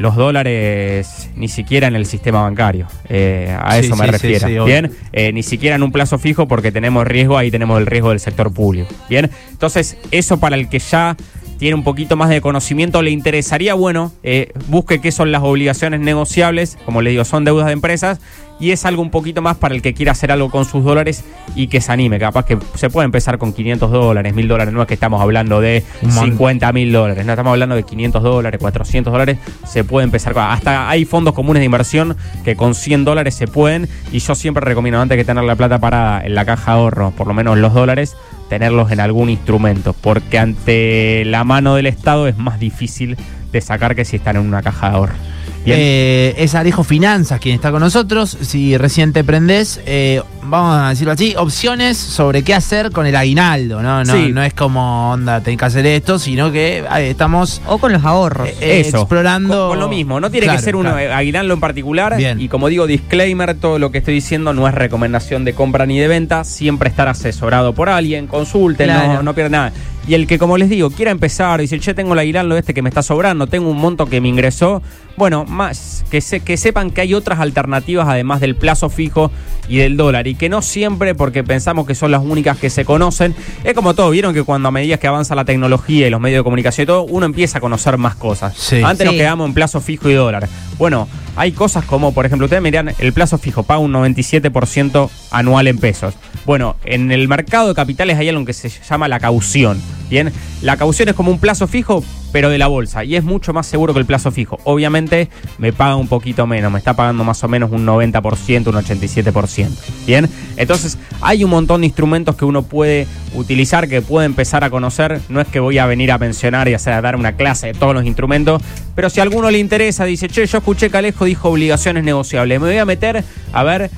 los 0.00 0.16
dólares 0.16 1.28
ni 1.36 1.48
siquiera 1.48 1.86
en 1.86 1.94
el 1.94 2.06
sistema 2.06 2.42
bancario. 2.42 2.86
Eh, 3.08 3.54
a 3.60 3.74
Sí, 3.74 3.86
eso 3.86 3.96
me 3.96 4.06
sí, 4.06 4.10
refiero. 4.10 4.48
sí. 4.48 4.54
Bien, 4.64 4.90
Eh, 5.12 5.32
ni 5.32 5.42
siquiera 5.42 5.76
en 5.76 5.82
un 5.82 5.92
plazo 5.92 6.18
fijo 6.18 6.48
porque 6.48 6.72
tenemos 6.72 7.06
riesgo, 7.06 7.36
ahí 7.36 7.50
tenemos 7.50 7.78
el 7.78 7.86
riesgo 7.86 8.08
del 8.10 8.18
sector 8.20 8.52
público. 8.52 8.88
Bien, 9.10 9.30
entonces 9.50 9.98
eso 10.10 10.40
para 10.40 10.56
el 10.56 10.68
que 10.70 10.78
ya 10.78 11.16
tiene 11.58 11.74
un 11.74 11.84
poquito 11.84 12.16
más 12.16 12.30
de 12.30 12.40
conocimiento, 12.40 13.02
le 13.02 13.10
interesaría, 13.10 13.74
bueno, 13.74 14.12
eh, 14.22 14.52
busque 14.68 15.02
qué 15.02 15.12
son 15.12 15.30
las 15.32 15.42
obligaciones 15.42 16.00
negociables, 16.00 16.78
como 16.86 17.02
le 17.02 17.10
digo, 17.10 17.26
son 17.26 17.44
deudas 17.44 17.66
de 17.66 17.72
empresas, 17.72 18.18
y 18.60 18.70
es 18.70 18.84
algo 18.84 19.02
un 19.02 19.10
poquito 19.10 19.42
más 19.42 19.56
para 19.56 19.74
el 19.74 19.82
que 19.82 19.94
quiera 19.94 20.12
hacer 20.12 20.30
algo 20.30 20.50
con 20.50 20.64
sus 20.64 20.84
dólares 20.84 21.24
y 21.56 21.66
que 21.66 21.80
se 21.80 21.90
anime. 21.90 22.18
Capaz 22.18 22.44
que 22.44 22.58
se 22.74 22.90
puede 22.90 23.06
empezar 23.06 23.38
con 23.38 23.52
500 23.52 23.90
dólares, 23.90 24.34
1000 24.34 24.48
dólares, 24.48 24.74
no 24.74 24.82
es 24.82 24.88
que 24.88 24.94
estamos 24.94 25.20
hablando 25.20 25.60
de 25.60 25.82
Un 26.02 26.08
montón. 26.08 26.30
50 26.30 26.72
mil 26.72 26.92
dólares, 26.92 27.24
no 27.24 27.32
estamos 27.32 27.50
hablando 27.52 27.74
de 27.74 27.82
500 27.82 28.22
dólares, 28.22 28.60
400 28.60 29.12
dólares, 29.12 29.38
se 29.66 29.82
puede 29.82 30.04
empezar 30.04 30.34
con... 30.34 30.42
Hasta 30.42 30.88
hay 30.88 31.04
fondos 31.04 31.34
comunes 31.34 31.60
de 31.60 31.64
inversión 31.64 32.16
que 32.44 32.54
con 32.54 32.74
100 32.74 33.04
dólares 33.04 33.34
se 33.34 33.46
pueden, 33.46 33.88
y 34.12 34.18
yo 34.18 34.34
siempre 34.34 34.64
recomiendo, 34.64 35.00
antes 35.00 35.16
que 35.16 35.24
tener 35.24 35.44
la 35.44 35.56
plata 35.56 35.78
parada 35.78 36.24
en 36.24 36.34
la 36.34 36.44
caja 36.44 36.72
de 36.72 36.78
ahorro, 36.78 37.10
por 37.12 37.26
lo 37.26 37.34
menos 37.34 37.58
los 37.58 37.72
dólares, 37.72 38.16
tenerlos 38.48 38.90
en 38.90 39.00
algún 39.00 39.30
instrumento, 39.30 39.94
porque 39.94 40.38
ante 40.38 41.24
la 41.24 41.44
mano 41.44 41.76
del 41.76 41.86
Estado 41.86 42.28
es 42.28 42.36
más 42.36 42.60
difícil 42.60 43.16
de 43.52 43.60
sacar 43.60 43.96
que 43.96 44.04
si 44.04 44.16
están 44.16 44.36
en 44.36 44.42
una 44.42 44.62
caja 44.62 44.90
de 44.90 44.96
ahorro. 44.96 45.29
Bien. 45.64 45.76
Eh, 45.78 46.34
es 46.38 46.54
Alejo 46.54 46.84
Finanzas 46.84 47.38
quien 47.38 47.54
está 47.54 47.70
con 47.70 47.80
nosotros. 47.80 48.36
Si 48.40 48.76
recién 48.78 49.12
te 49.12 49.22
prendés, 49.24 49.80
eh, 49.84 50.22
vamos 50.42 50.74
a 50.74 50.88
decirlo 50.88 51.12
así, 51.12 51.34
opciones 51.36 51.98
sobre 51.98 52.42
qué 52.42 52.54
hacer 52.54 52.90
con 52.90 53.06
el 53.06 53.14
aguinaldo. 53.14 53.82
No, 53.82 54.02
no, 54.04 54.12
Sí. 54.14 54.30
no 54.32 54.42
es 54.42 54.54
como, 54.54 55.10
onda, 55.12 55.42
tenés 55.42 55.58
que 55.58 55.64
hacer 55.66 55.84
esto, 55.86 56.18
sino 56.18 56.50
que 56.50 56.82
estamos 57.02 57.60
O 57.66 57.76
con 57.78 57.92
los 57.92 58.02
ahorros. 58.04 58.48
eh, 58.48 58.56
eh, 58.60 58.80
Eso. 58.86 58.98
explorando. 59.00 59.54
Con, 59.68 59.68
con 59.70 59.80
lo 59.80 59.88
mismo, 59.88 60.18
no 60.18 60.30
tiene 60.30 60.46
Claro, 60.46 60.58
que 60.58 60.64
ser 60.64 60.76
un 60.76 60.82
claro. 60.86 61.14
aguinaldo 61.14 61.52
en 61.52 61.60
particular. 61.60 62.16
Bien. 62.16 62.40
Y 62.40 62.48
como 62.48 62.68
digo, 62.68 62.86
disclaimer, 62.86 63.54
todo 63.54 63.78
lo 63.78 63.90
que 63.92 63.98
estoy 63.98 64.14
diciendo 64.14 64.54
no 64.54 64.66
es 64.66 64.74
recomendación 64.74 65.44
de 65.44 65.52
compra 65.52 65.84
ni 65.84 65.98
de 65.98 66.08
venta. 66.08 66.42
Siempre 66.44 66.88
estar 66.88 67.06
asesorado 67.08 67.74
por 67.74 67.90
alguien, 67.90 68.26
consulten, 68.26 68.86
Claro. 68.86 69.12
no, 69.14 69.22
no 69.24 69.34
pierdan 69.34 69.52
nada. 69.52 69.72
Y 70.08 70.14
el 70.14 70.26
que, 70.26 70.38
como 70.38 70.56
les 70.56 70.70
digo, 70.70 70.90
quiera 70.90 71.10
empezar, 71.10 71.60
dice, 71.60 71.78
che, 71.78 71.92
tengo 71.92 72.14
el 72.14 72.18
aguinaldo 72.18 72.56
este 72.56 72.72
que 72.72 72.80
me 72.82 72.88
está 72.88 73.02
sobrando, 73.02 73.46
tengo 73.46 73.70
un 73.70 73.76
monto 73.76 74.06
que 74.06 74.20
me 74.22 74.28
ingresó. 74.28 74.82
Bueno, 75.20 75.44
más 75.44 76.02
que, 76.10 76.22
se, 76.22 76.40
que 76.40 76.56
sepan 76.56 76.90
que 76.90 77.02
hay 77.02 77.12
otras 77.12 77.40
alternativas 77.40 78.08
además 78.08 78.40
del 78.40 78.56
plazo 78.56 78.88
fijo 78.88 79.30
y 79.68 79.76
del 79.76 79.98
dólar. 79.98 80.26
Y 80.26 80.34
que 80.34 80.48
no 80.48 80.62
siempre, 80.62 81.14
porque 81.14 81.44
pensamos 81.44 81.86
que 81.86 81.94
son 81.94 82.10
las 82.10 82.22
únicas 82.22 82.56
que 82.56 82.70
se 82.70 82.86
conocen. 82.86 83.34
Es 83.62 83.74
como 83.74 83.92
todo, 83.92 84.08
vieron 84.08 84.32
que 84.32 84.44
cuando 84.44 84.68
a 84.68 84.70
medida 84.70 84.96
que 84.96 85.06
avanza 85.06 85.34
la 85.34 85.44
tecnología 85.44 86.06
y 86.06 86.10
los 86.10 86.22
medios 86.22 86.38
de 86.38 86.44
comunicación 86.44 86.84
y 86.84 86.86
todo, 86.86 87.02
uno 87.02 87.26
empieza 87.26 87.58
a 87.58 87.60
conocer 87.60 87.98
más 87.98 88.14
cosas. 88.14 88.56
Sí. 88.56 88.80
Antes 88.82 89.04
nos 89.04 89.14
quedamos 89.14 89.46
en 89.46 89.52
plazo 89.52 89.82
fijo 89.82 90.08
y 90.08 90.14
dólar. 90.14 90.48
Bueno, 90.78 91.06
hay 91.40 91.52
cosas 91.52 91.86
como, 91.86 92.12
por 92.12 92.26
ejemplo, 92.26 92.44
ustedes 92.44 92.62
miran 92.62 92.92
el 92.98 93.14
plazo 93.14 93.38
fijo, 93.38 93.62
paga 93.62 93.80
un 93.80 93.94
97% 93.94 95.08
anual 95.30 95.68
en 95.68 95.78
pesos. 95.78 96.12
Bueno, 96.44 96.76
en 96.84 97.10
el 97.10 97.28
mercado 97.28 97.68
de 97.68 97.74
capitales 97.74 98.18
hay 98.18 98.28
algo 98.28 98.44
que 98.44 98.52
se 98.52 98.68
llama 98.68 99.08
la 99.08 99.18
caución. 99.18 99.80
Bien, 100.10 100.30
la 100.60 100.76
caución 100.76 101.08
es 101.08 101.14
como 101.14 101.30
un 101.30 101.38
plazo 101.38 101.66
fijo, 101.66 102.04
pero 102.32 102.50
de 102.50 102.58
la 102.58 102.66
bolsa, 102.66 103.04
y 103.04 103.16
es 103.16 103.24
mucho 103.24 103.52
más 103.52 103.66
seguro 103.66 103.92
que 103.92 104.00
el 104.00 104.06
plazo 104.06 104.30
fijo. 104.30 104.58
Obviamente 104.64 105.28
me 105.58 105.72
paga 105.72 105.96
un 105.96 106.08
poquito 106.08 106.46
menos, 106.46 106.70
me 106.70 106.78
está 106.78 106.94
pagando 106.94 107.24
más 107.24 107.42
o 107.42 107.48
menos 107.48 107.70
un 107.70 107.86
90%, 107.86 108.66
un 108.66 108.74
87%. 108.74 109.68
Bien, 110.06 110.28
entonces 110.56 110.98
hay 111.20 111.44
un 111.44 111.50
montón 111.50 111.80
de 111.80 111.86
instrumentos 111.86 112.36
que 112.36 112.44
uno 112.44 112.62
puede 112.62 113.06
utilizar, 113.34 113.88
que 113.88 114.02
puede 114.02 114.26
empezar 114.26 114.64
a 114.64 114.70
conocer. 114.70 115.20
No 115.28 115.40
es 115.40 115.48
que 115.48 115.60
voy 115.60 115.78
a 115.78 115.86
venir 115.86 116.10
a 116.12 116.18
mencionar 116.18 116.68
y 116.68 116.74
hacer 116.74 116.92
a 116.92 117.00
dar 117.00 117.16
una 117.16 117.32
clase 117.32 117.68
de 117.68 117.74
todos 117.74 117.94
los 117.94 118.04
instrumentos, 118.04 118.60
pero 118.94 119.08
si 119.10 119.20
a 119.20 119.22
alguno 119.22 119.50
le 119.50 119.58
interesa, 119.58 120.04
dice, 120.04 120.28
che, 120.28 120.46
yo 120.46 120.58
escuché 120.58 120.90
que 120.90 120.98
Alejo 120.98 121.24
dijo 121.30 121.48
obligaciones 121.50 122.04
negociables, 122.04 122.60
me 122.60 122.66
voy 122.68 122.78
a 122.78 122.84
meter 122.84 123.24
a 123.52 123.62
ver 123.62 123.90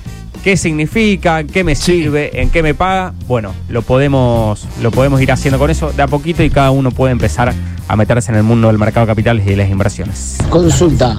qué 0.44 0.56
significa, 0.56 1.44
qué 1.44 1.64
me 1.64 1.74
sirve, 1.74 2.40
en 2.40 2.50
qué 2.50 2.62
me 2.62 2.74
paga. 2.74 3.12
Bueno, 3.28 3.52
lo 3.68 3.82
podemos, 3.82 4.66
lo 4.82 4.90
podemos 4.90 5.20
ir 5.22 5.30
haciendo 5.32 5.58
con 5.58 5.70
eso 5.70 5.92
de 5.92 6.02
a 6.02 6.06
poquito 6.08 6.42
y 6.42 6.50
cada 6.50 6.70
uno 6.70 6.90
puede 6.90 7.12
empezar 7.12 7.52
a 7.88 7.96
meterse 7.96 8.30
en 8.32 8.38
el 8.38 8.42
mundo 8.42 8.68
del 8.68 8.78
mercado 8.78 9.06
de 9.06 9.10
capitales 9.12 9.46
y 9.46 9.50
de 9.50 9.56
las 9.56 9.68
inversiones. 9.70 10.38
Consulta. 10.50 11.18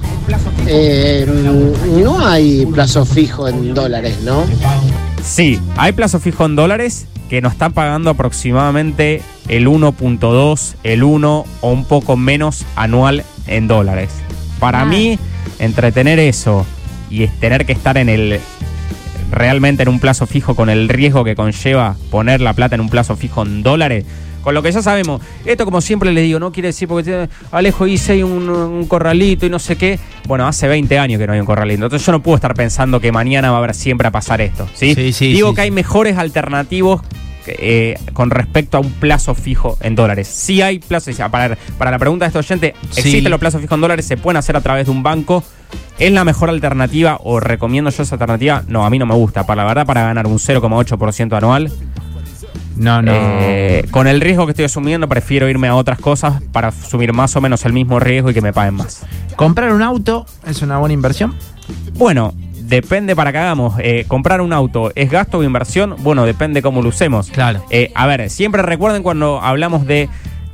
Eh, 0.66 1.26
no 2.02 2.26
hay 2.26 2.66
plazo 2.66 3.04
fijo 3.04 3.48
en 3.48 3.74
dólares, 3.74 4.18
¿no? 4.24 4.44
Sí, 5.22 5.58
hay 5.76 5.92
plazo 5.92 6.20
fijo 6.20 6.44
en 6.46 6.56
dólares 6.56 7.06
que 7.30 7.40
nos 7.40 7.52
están 7.52 7.72
pagando 7.72 8.10
aproximadamente 8.10 9.22
el 9.48 9.66
1.2, 9.68 10.74
el 10.84 11.02
1 11.02 11.44
o 11.60 11.70
un 11.70 11.84
poco 11.84 12.16
menos 12.16 12.64
anual 12.76 13.24
en 13.46 13.66
dólares. 13.68 14.10
Para 14.58 14.82
Ah. 14.82 14.84
mí, 14.86 15.18
entretener 15.58 16.18
eso 16.18 16.66
y 17.10 17.26
tener 17.26 17.66
que 17.66 17.72
estar 17.72 17.96
en 17.98 18.08
el 18.08 18.40
realmente 19.30 19.82
en 19.82 19.88
un 19.88 20.00
plazo 20.00 20.26
fijo 20.26 20.54
con 20.54 20.70
el 20.70 20.88
riesgo 20.88 21.24
que 21.24 21.34
conlleva 21.34 21.96
poner 22.10 22.40
la 22.40 22.52
plata 22.52 22.74
en 22.74 22.80
un 22.80 22.88
plazo 22.88 23.16
fijo 23.16 23.42
en 23.42 23.62
dólares. 23.62 24.04
Con 24.42 24.52
lo 24.52 24.62
que 24.62 24.70
ya 24.70 24.82
sabemos, 24.82 25.22
esto 25.46 25.64
como 25.64 25.80
siempre 25.80 26.12
le 26.12 26.20
digo, 26.20 26.38
no 26.38 26.52
quiere 26.52 26.68
decir 26.68 26.86
porque 26.86 27.28
Alejo 27.50 27.86
hice 27.86 28.22
un, 28.22 28.50
un 28.50 28.86
corralito 28.86 29.46
y 29.46 29.50
no 29.50 29.58
sé 29.58 29.76
qué. 29.76 29.98
Bueno, 30.28 30.46
hace 30.46 30.68
20 30.68 30.98
años 30.98 31.18
que 31.18 31.26
no 31.26 31.32
hay 31.32 31.40
un 31.40 31.46
corralito. 31.46 31.84
Entonces 31.84 32.04
yo 32.04 32.12
no 32.12 32.22
puedo 32.22 32.36
estar 32.36 32.52
pensando 32.52 33.00
que 33.00 33.10
mañana 33.10 33.50
va 33.50 33.56
a 33.56 33.58
haber 33.60 33.74
siempre 33.74 34.06
a 34.06 34.10
pasar 34.10 34.42
esto. 34.42 34.68
¿sí? 34.74 34.94
Sí, 34.94 35.12
sí, 35.14 35.32
digo 35.32 35.48
sí, 35.50 35.54
que 35.54 35.60
hay 35.62 35.70
mejores 35.70 36.18
alternativos 36.18 37.00
eh, 37.46 37.98
con 38.12 38.30
respecto 38.30 38.76
a 38.76 38.80
un 38.80 38.90
plazo 38.92 39.34
fijo 39.34 39.76
en 39.80 39.94
dólares. 39.94 40.28
Sí 40.28 40.62
hay 40.62 40.78
plazos, 40.78 41.14
para, 41.30 41.56
para 41.78 41.90
la 41.90 41.98
pregunta 41.98 42.24
de 42.24 42.28
este 42.28 42.38
oyente, 42.38 42.74
Sí. 42.90 43.00
¿existen 43.00 43.30
los 43.30 43.40
plazos 43.40 43.60
fijos 43.60 43.76
en 43.76 43.80
dólares? 43.82 44.06
¿Se 44.06 44.16
pueden 44.16 44.36
hacer 44.38 44.56
a 44.56 44.60
través 44.60 44.86
de 44.86 44.92
un 44.92 45.02
banco? 45.02 45.42
¿Es 45.98 46.10
la 46.12 46.24
mejor 46.24 46.50
alternativa 46.50 47.18
o 47.22 47.40
recomiendo 47.40 47.90
yo 47.90 48.02
esa 48.02 48.14
alternativa? 48.16 48.62
No, 48.68 48.84
a 48.84 48.90
mí 48.90 48.98
no 48.98 49.06
me 49.06 49.14
gusta. 49.14 49.46
Para 49.46 49.62
la 49.62 49.68
verdad, 49.68 49.86
para 49.86 50.02
ganar 50.02 50.26
un 50.26 50.38
0,8% 50.38 51.36
anual, 51.36 51.70
No, 52.76 53.00
no. 53.02 53.12
eh, 53.14 53.86
con 53.92 54.06
el 54.08 54.20
riesgo 54.20 54.46
que 54.46 54.50
estoy 54.52 54.64
asumiendo, 54.64 55.08
prefiero 55.08 55.48
irme 55.48 55.68
a 55.68 55.76
otras 55.76 55.98
cosas 56.00 56.42
para 56.52 56.68
asumir 56.68 57.12
más 57.12 57.36
o 57.36 57.40
menos 57.40 57.64
el 57.64 57.72
mismo 57.72 58.00
riesgo 58.00 58.30
y 58.30 58.34
que 58.34 58.40
me 58.40 58.52
paguen 58.52 58.74
más. 58.74 59.02
¿Comprar 59.36 59.72
un 59.72 59.82
auto 59.82 60.26
es 60.46 60.62
una 60.62 60.78
buena 60.78 60.92
inversión? 60.94 61.34
Bueno, 61.94 62.34
depende 62.74 63.16
para 63.16 63.32
que 63.32 63.38
hagamos. 63.38 63.74
Eh, 63.78 64.04
comprar 64.08 64.40
un 64.40 64.52
auto, 64.52 64.92
¿es 64.94 65.10
gasto 65.10 65.38
o 65.38 65.42
inversión? 65.44 65.96
Bueno, 66.00 66.24
depende 66.24 66.62
cómo 66.62 66.82
lo 66.82 66.88
usemos. 66.90 67.30
Claro. 67.30 67.64
Eh, 67.70 67.90
a 67.94 68.06
ver, 68.06 68.28
siempre 68.30 68.62
recuerden 68.62 69.02
cuando 69.02 69.40
hablamos 69.40 69.86
de, 69.86 70.08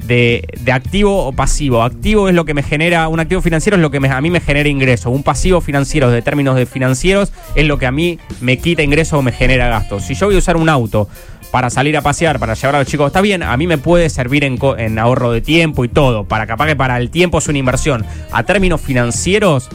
de, 0.06 0.46
de 0.60 0.72
activo 0.72 1.26
o 1.26 1.32
pasivo. 1.32 1.82
Activo 1.82 2.28
es 2.28 2.34
lo 2.34 2.44
que 2.44 2.54
me 2.54 2.62
genera, 2.62 3.06
un 3.08 3.20
activo 3.20 3.42
financiero 3.42 3.76
es 3.76 3.82
lo 3.82 3.90
que 3.90 4.00
me- 4.00 4.08
a 4.08 4.20
mí 4.20 4.30
me 4.30 4.40
genera 4.40 4.68
ingreso. 4.68 5.10
Un 5.10 5.22
pasivo 5.22 5.60
financiero, 5.60 6.10
de 6.10 6.22
términos 6.22 6.56
de 6.56 6.66
financieros, 6.66 7.32
es 7.54 7.66
lo 7.66 7.78
que 7.78 7.86
a 7.86 7.92
mí 7.92 8.18
me 8.40 8.58
quita 8.58 8.82
ingreso 8.82 9.18
o 9.18 9.22
me 9.22 9.32
genera 9.32 9.68
gasto. 9.68 10.00
Si 10.00 10.14
yo 10.14 10.26
voy 10.26 10.36
a 10.36 10.38
usar 10.38 10.56
un 10.56 10.68
auto 10.68 11.08
para 11.50 11.68
salir 11.68 11.96
a 11.96 12.02
pasear, 12.02 12.38
para 12.38 12.54
llevar 12.54 12.76
a 12.76 12.78
los 12.80 12.86
chicos, 12.88 13.08
está 13.08 13.20
bien, 13.20 13.42
a 13.42 13.56
mí 13.56 13.66
me 13.66 13.76
puede 13.76 14.08
servir 14.08 14.44
en, 14.44 14.56
en 14.78 14.98
ahorro 14.98 15.32
de 15.32 15.40
tiempo 15.40 15.84
y 15.84 15.88
todo. 15.88 16.24
Para 16.24 16.46
capaz 16.46 16.66
que 16.68 16.76
para 16.76 16.96
el 16.96 17.10
tiempo 17.10 17.38
es 17.38 17.48
una 17.48 17.58
inversión. 17.58 18.04
A 18.30 18.44
términos 18.44 18.80
financieros, 18.80 19.68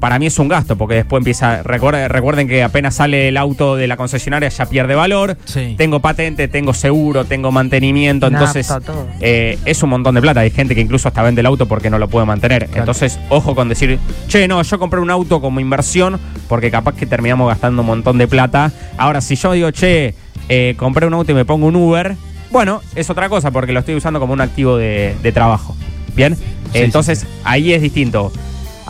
para 0.00 0.18
mí 0.18 0.26
es 0.26 0.38
un 0.38 0.48
gasto, 0.48 0.76
porque 0.76 0.94
después 0.96 1.20
empieza. 1.20 1.62
Recuerden, 1.62 2.08
recuerden 2.08 2.48
que 2.48 2.62
apenas 2.62 2.94
sale 2.96 3.28
el 3.28 3.36
auto 3.36 3.76
de 3.76 3.86
la 3.86 3.96
concesionaria 3.96 4.48
ya 4.48 4.66
pierde 4.66 4.94
valor. 4.94 5.36
Sí. 5.44 5.74
Tengo 5.76 6.00
patente, 6.00 6.48
tengo 6.48 6.74
seguro, 6.74 7.24
tengo 7.26 7.52
mantenimiento. 7.52 8.30
Nafta, 8.30 8.58
entonces, 8.60 8.86
todo. 8.86 9.06
eh, 9.20 9.58
es 9.64 9.82
un 9.82 9.90
montón 9.90 10.14
de 10.14 10.22
plata. 10.22 10.40
Hay 10.40 10.50
gente 10.50 10.74
que 10.74 10.80
incluso 10.80 11.06
hasta 11.08 11.22
vende 11.22 11.40
el 11.40 11.46
auto 11.46 11.66
porque 11.68 11.90
no 11.90 11.98
lo 11.98 12.08
puede 12.08 12.26
mantener. 12.26 12.68
Entonces, 12.74 13.20
ojo 13.28 13.54
con 13.54 13.68
decir, 13.68 13.98
che, 14.26 14.48
no, 14.48 14.62
yo 14.62 14.78
compré 14.78 15.00
un 15.00 15.10
auto 15.10 15.40
como 15.40 15.60
inversión 15.60 16.18
porque 16.48 16.70
capaz 16.70 16.94
que 16.94 17.06
terminamos 17.06 17.46
gastando 17.48 17.82
un 17.82 17.86
montón 17.86 18.16
de 18.18 18.26
plata. 18.26 18.72
Ahora, 18.96 19.20
si 19.20 19.36
yo 19.36 19.52
digo, 19.52 19.70
che, 19.70 20.14
eh, 20.48 20.74
compré 20.78 21.06
un 21.06 21.14
auto 21.14 21.30
y 21.30 21.34
me 21.34 21.44
pongo 21.44 21.66
un 21.66 21.76
Uber, 21.76 22.16
bueno, 22.50 22.80
es 22.96 23.10
otra 23.10 23.28
cosa 23.28 23.50
porque 23.50 23.72
lo 23.72 23.80
estoy 23.80 23.94
usando 23.94 24.18
como 24.18 24.32
un 24.32 24.40
activo 24.40 24.76
de, 24.76 25.14
de 25.22 25.30
trabajo. 25.32 25.76
Bien, 26.16 26.36
entonces 26.74 27.26
ahí 27.44 27.72
es 27.72 27.82
distinto. 27.82 28.32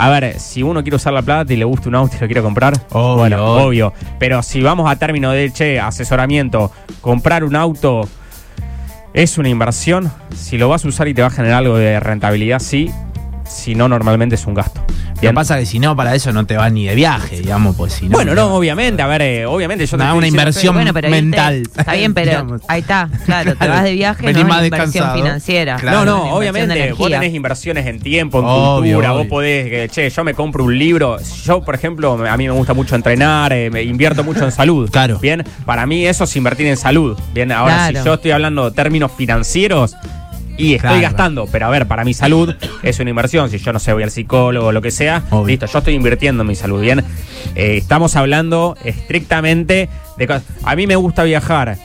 A 0.03 0.09
ver, 0.09 0.41
si 0.41 0.63
uno 0.63 0.83
quiere 0.83 0.97
usar 0.97 1.13
la 1.13 1.21
plata 1.21 1.53
y 1.53 1.57
le 1.57 1.65
gusta 1.67 1.91
un 1.91 1.95
auto 1.95 2.17
y 2.17 2.21
lo 2.21 2.27
quiere 2.27 2.41
comprar, 2.41 2.73
Obvio, 2.91 3.17
bueno, 3.17 3.45
obvio. 3.45 3.67
obvio. 3.89 3.93
Pero 4.19 4.43
si 4.43 4.63
vamos 4.63 4.91
a 4.91 4.97
término 4.97 5.31
de, 5.31 5.51
che, 5.51 5.79
asesoramiento, 5.79 6.73
comprar 7.03 7.45
un 7.45 7.55
auto 7.55 8.09
es 9.13 9.37
una 9.37 9.51
inversión. 9.51 10.11
Si 10.35 10.57
lo 10.57 10.71
vas 10.71 10.87
a 10.87 10.89
usar 10.89 11.07
y 11.09 11.13
te 11.13 11.21
va 11.21 11.29
a 11.29 11.31
generar 11.31 11.59
algo 11.59 11.77
de 11.77 12.01
rentabilidad, 12.01 12.61
sí. 12.61 12.91
Si 13.45 13.75
no, 13.75 13.89
normalmente 13.89 14.37
es 14.37 14.47
un 14.47 14.55
gasto. 14.55 14.81
Lo 15.23 15.29
que 15.29 15.35
pasa 15.35 15.59
es 15.59 15.67
que 15.69 15.73
si 15.73 15.79
no, 15.79 15.95
para 15.95 16.15
eso 16.15 16.33
no 16.33 16.47
te 16.47 16.57
vas 16.57 16.73
ni 16.73 16.87
de 16.87 16.95
viaje, 16.95 17.41
digamos, 17.41 17.77
pues 17.77 17.93
si 17.93 18.07
no. 18.07 18.13
Bueno, 18.13 18.35
no, 18.35 18.55
obviamente, 18.55 19.03
a 19.03 19.07
ver, 19.07 19.21
eh, 19.21 19.45
obviamente 19.47 19.85
yo 19.85 19.91
te 19.91 19.97
Nada, 19.99 20.11
estoy 20.11 20.19
una 20.19 20.25
diciendo- 20.27 20.41
inversión 20.43 20.75
Bueno, 20.75 20.95
pero 20.95 21.11
mental. 21.11 21.63
está 21.77 21.93
bien, 21.93 22.15
pero 22.15 22.31
digamos. 22.31 22.63
ahí 22.69 22.81
está. 22.81 23.09
Claro, 23.27 23.55
te 23.55 23.69
vas 23.69 23.83
de 23.85 23.93
viaje, 23.93 24.27
Venís 24.27 24.43
no 24.43 24.49
más 24.49 24.59
es 24.61 24.65
inversión 24.65 24.93
descansado. 24.93 25.17
financiera. 25.19 25.77
Claro. 25.77 25.99
No, 25.99 26.05
no, 26.05 26.13
una 26.15 26.23
inversión 26.23 26.33
de 26.33 26.39
obviamente 26.39 26.75
vos 26.93 27.01
energía. 27.01 27.21
tenés 27.21 27.35
inversiones 27.35 27.87
en 27.87 28.01
tiempo, 28.01 28.39
en 28.39 28.45
Obvio, 28.47 28.93
cultura, 28.95 29.11
vos 29.13 29.21
obvio. 29.21 29.29
podés, 29.31 29.65
que, 29.69 29.89
che, 29.91 30.09
yo 30.11 30.25
me 30.25 30.33
compro 30.35 30.65
un 30.65 30.79
libro, 30.79 31.19
yo 31.45 31.63
por 31.63 31.75
ejemplo, 31.75 32.13
a 32.27 32.37
mí 32.39 32.47
me 32.47 32.53
gusta 32.55 32.73
mucho 32.73 32.97
entrenar, 32.97 33.53
eh, 33.53 33.69
me 33.71 33.83
invierto 33.83 34.25
mucho 34.25 34.45
en 34.45 34.53
salud. 34.53 34.89
Claro. 34.91 35.19
Bien, 35.19 35.45
para 35.67 35.85
mí 35.87 36.07
eso 36.07 36.25
es 36.25 36.35
invertir 36.37 36.67
en 36.67 36.79
salud. 36.79 37.19
Bien, 37.35 37.53
ahora 37.53 37.75
Claro. 37.91 37.99
si 37.99 38.05
yo 38.07 38.15
estoy 38.15 38.31
hablando 38.31 38.71
de 38.71 38.75
términos 38.75 39.11
financieros 39.17 39.95
y 40.61 40.75
estoy 40.75 40.89
Claro. 40.91 41.03
gastando, 41.03 41.47
pero 41.51 41.67
a 41.67 41.71
ver, 41.71 41.87
para 41.87 42.05
mi 42.05 42.15
salud 42.15 42.55
es 42.83 42.99
una 43.01 43.11
inversión, 43.11 43.51
si 43.51 43.59
yo 43.59 43.73
no 43.73 43.79
sé, 43.79 43.93
voy 43.93 44.03
al 44.03 44.11
psicólogo 44.11 44.69
o 44.69 44.73
lo 44.73 44.83
que 44.83 44.91
sea, 44.91 45.23
Obvio. 45.31 45.47
listo, 45.49 45.67
yo 45.67 45.79
estoy 45.79 45.95
invirtiendo 45.95 46.43
en 46.43 46.49
mi 46.49 46.55
salud, 46.55 46.81
bien. 46.81 47.05
Eh, 47.55 47.77
estamos 47.79 48.17
hablando 48.17 48.77
estrictamente 48.85 49.89
de 50.17 50.27
cosas. 50.27 50.45
A 50.65 50.77
mí 50.77 50.87
me 50.87 50.97
gusta 50.97 51.25
viajar. 51.25 51.77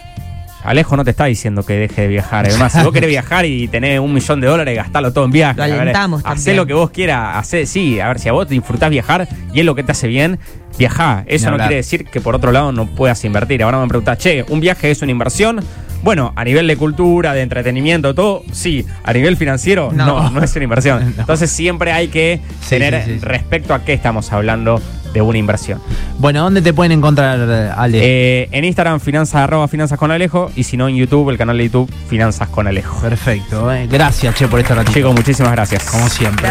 Alejo 0.64 0.98
no 0.98 1.04
te 1.04 1.12
está 1.12 1.26
diciendo 1.26 1.64
que 1.64 1.74
deje 1.74 2.02
de 2.04 2.08
viajar. 2.08 2.48
Además, 2.48 2.74
si 2.74 2.82
vos 2.82 2.92
querés 2.92 3.10
viajar 3.10 3.46
y 3.46 3.68
tenés 3.68 4.00
un 4.00 4.12
millón 4.12 4.42
de 4.42 4.48
dólares, 4.48 4.76
gastalo 4.76 5.14
todo 5.14 5.26
en 5.26 5.32
viaje. 5.32 5.58
Lo 5.58 5.64
A 5.64 5.68
ver, 5.68 5.80
alentamos 5.82 6.24
Hacé 6.26 6.56
lo 6.56 6.66
que 6.66 6.74
vos 6.74 6.90
quieras. 6.90 7.38
Hacé, 7.38 7.68
sí, 7.68 8.00
a 8.00 8.08
ver, 8.08 8.18
si 8.20 8.30
a 8.30 8.32
vos 8.32 8.48
te 8.48 8.56
disfrutás 8.56 8.90
viajar 8.90 9.28
y 9.54 9.60
es 9.60 9.66
lo 9.66 9.76
que 9.76 9.84
te 9.84 9.92
hace 9.92 10.08
bien, 10.08 10.40
viajá. 10.80 11.24
Eso 11.28 11.46
no 11.48 11.52
hablar. 11.54 11.68
quiere 11.68 11.78
decir 11.78 12.06
que 12.06 12.20
por 12.20 12.34
otro 12.34 12.52
lado 12.52 12.72
no 12.72 12.88
puedas 12.88 13.24
invertir. 13.26 13.62
Ahora 13.62 13.80
me 13.80 13.88
preguntás, 13.88 14.18
che, 14.18 14.44
¿un 14.50 14.60
viaje 14.60 14.90
es 14.90 15.04
una 15.04 15.12
inversión? 15.12 15.64
Bueno, 16.06 16.32
a 16.36 16.44
nivel 16.44 16.68
de 16.68 16.78
cultura, 16.78 17.34
de 17.34 17.42
entretenimiento, 17.42 18.14
todo, 18.14 18.44
sí. 18.52 18.86
A 19.04 19.12
nivel 19.12 19.38
financiero, 19.38 19.92
no, 19.92 20.06
No. 20.06 20.30
no, 20.30 20.44
es 20.44 20.56
una 20.56 20.64
inversión. 20.66 21.00
No. 21.16 21.22
Entonces 21.22 21.50
siempre 21.50 21.92
hay 21.92 22.10
que 22.10 22.40
Sí, 22.62 22.70
tener 22.70 23.04
sí, 23.04 23.14
sí, 23.14 23.20
sí. 23.20 23.26
respecto 23.26 23.74
a 23.74 23.84
qué 23.84 23.94
estamos 23.94 24.32
hablando 24.32 24.80
de 25.14 25.22
una 25.22 25.38
inversión. 25.40 25.82
Bueno, 26.20 26.44
¿dónde 26.44 26.62
te 26.62 26.74
pueden 26.74 26.92
encontrar, 26.92 27.40
Ale? 27.76 28.00
Eh, 28.04 28.50
en 28.52 28.66
Instagram, 28.66 29.00
finanzas, 29.00 29.36
arroba 29.42 29.68
finanzas 29.68 29.98
con 29.98 30.12
Alejo. 30.12 30.52
Y 30.56 30.64
si 30.64 30.78
no, 30.78 30.88
en 30.88 30.96
YouTube, 30.96 31.30
el 31.32 31.38
canal 31.40 31.58
de 31.58 31.64
YouTube, 31.66 31.92
Finanzas 32.08 32.50
con 32.50 32.68
Alejo. 32.68 33.00
Perfecto. 33.02 33.74
eh. 33.74 33.88
Gracias, 33.90 34.36
che, 34.36 34.48
por 34.48 34.60
esta 34.60 34.76
ratito. 34.76 34.94
Chicos, 34.94 35.16
muchísimas 35.16 35.54
gracias. 35.54 35.84
Como 35.90 36.08
siempre. 36.10 36.50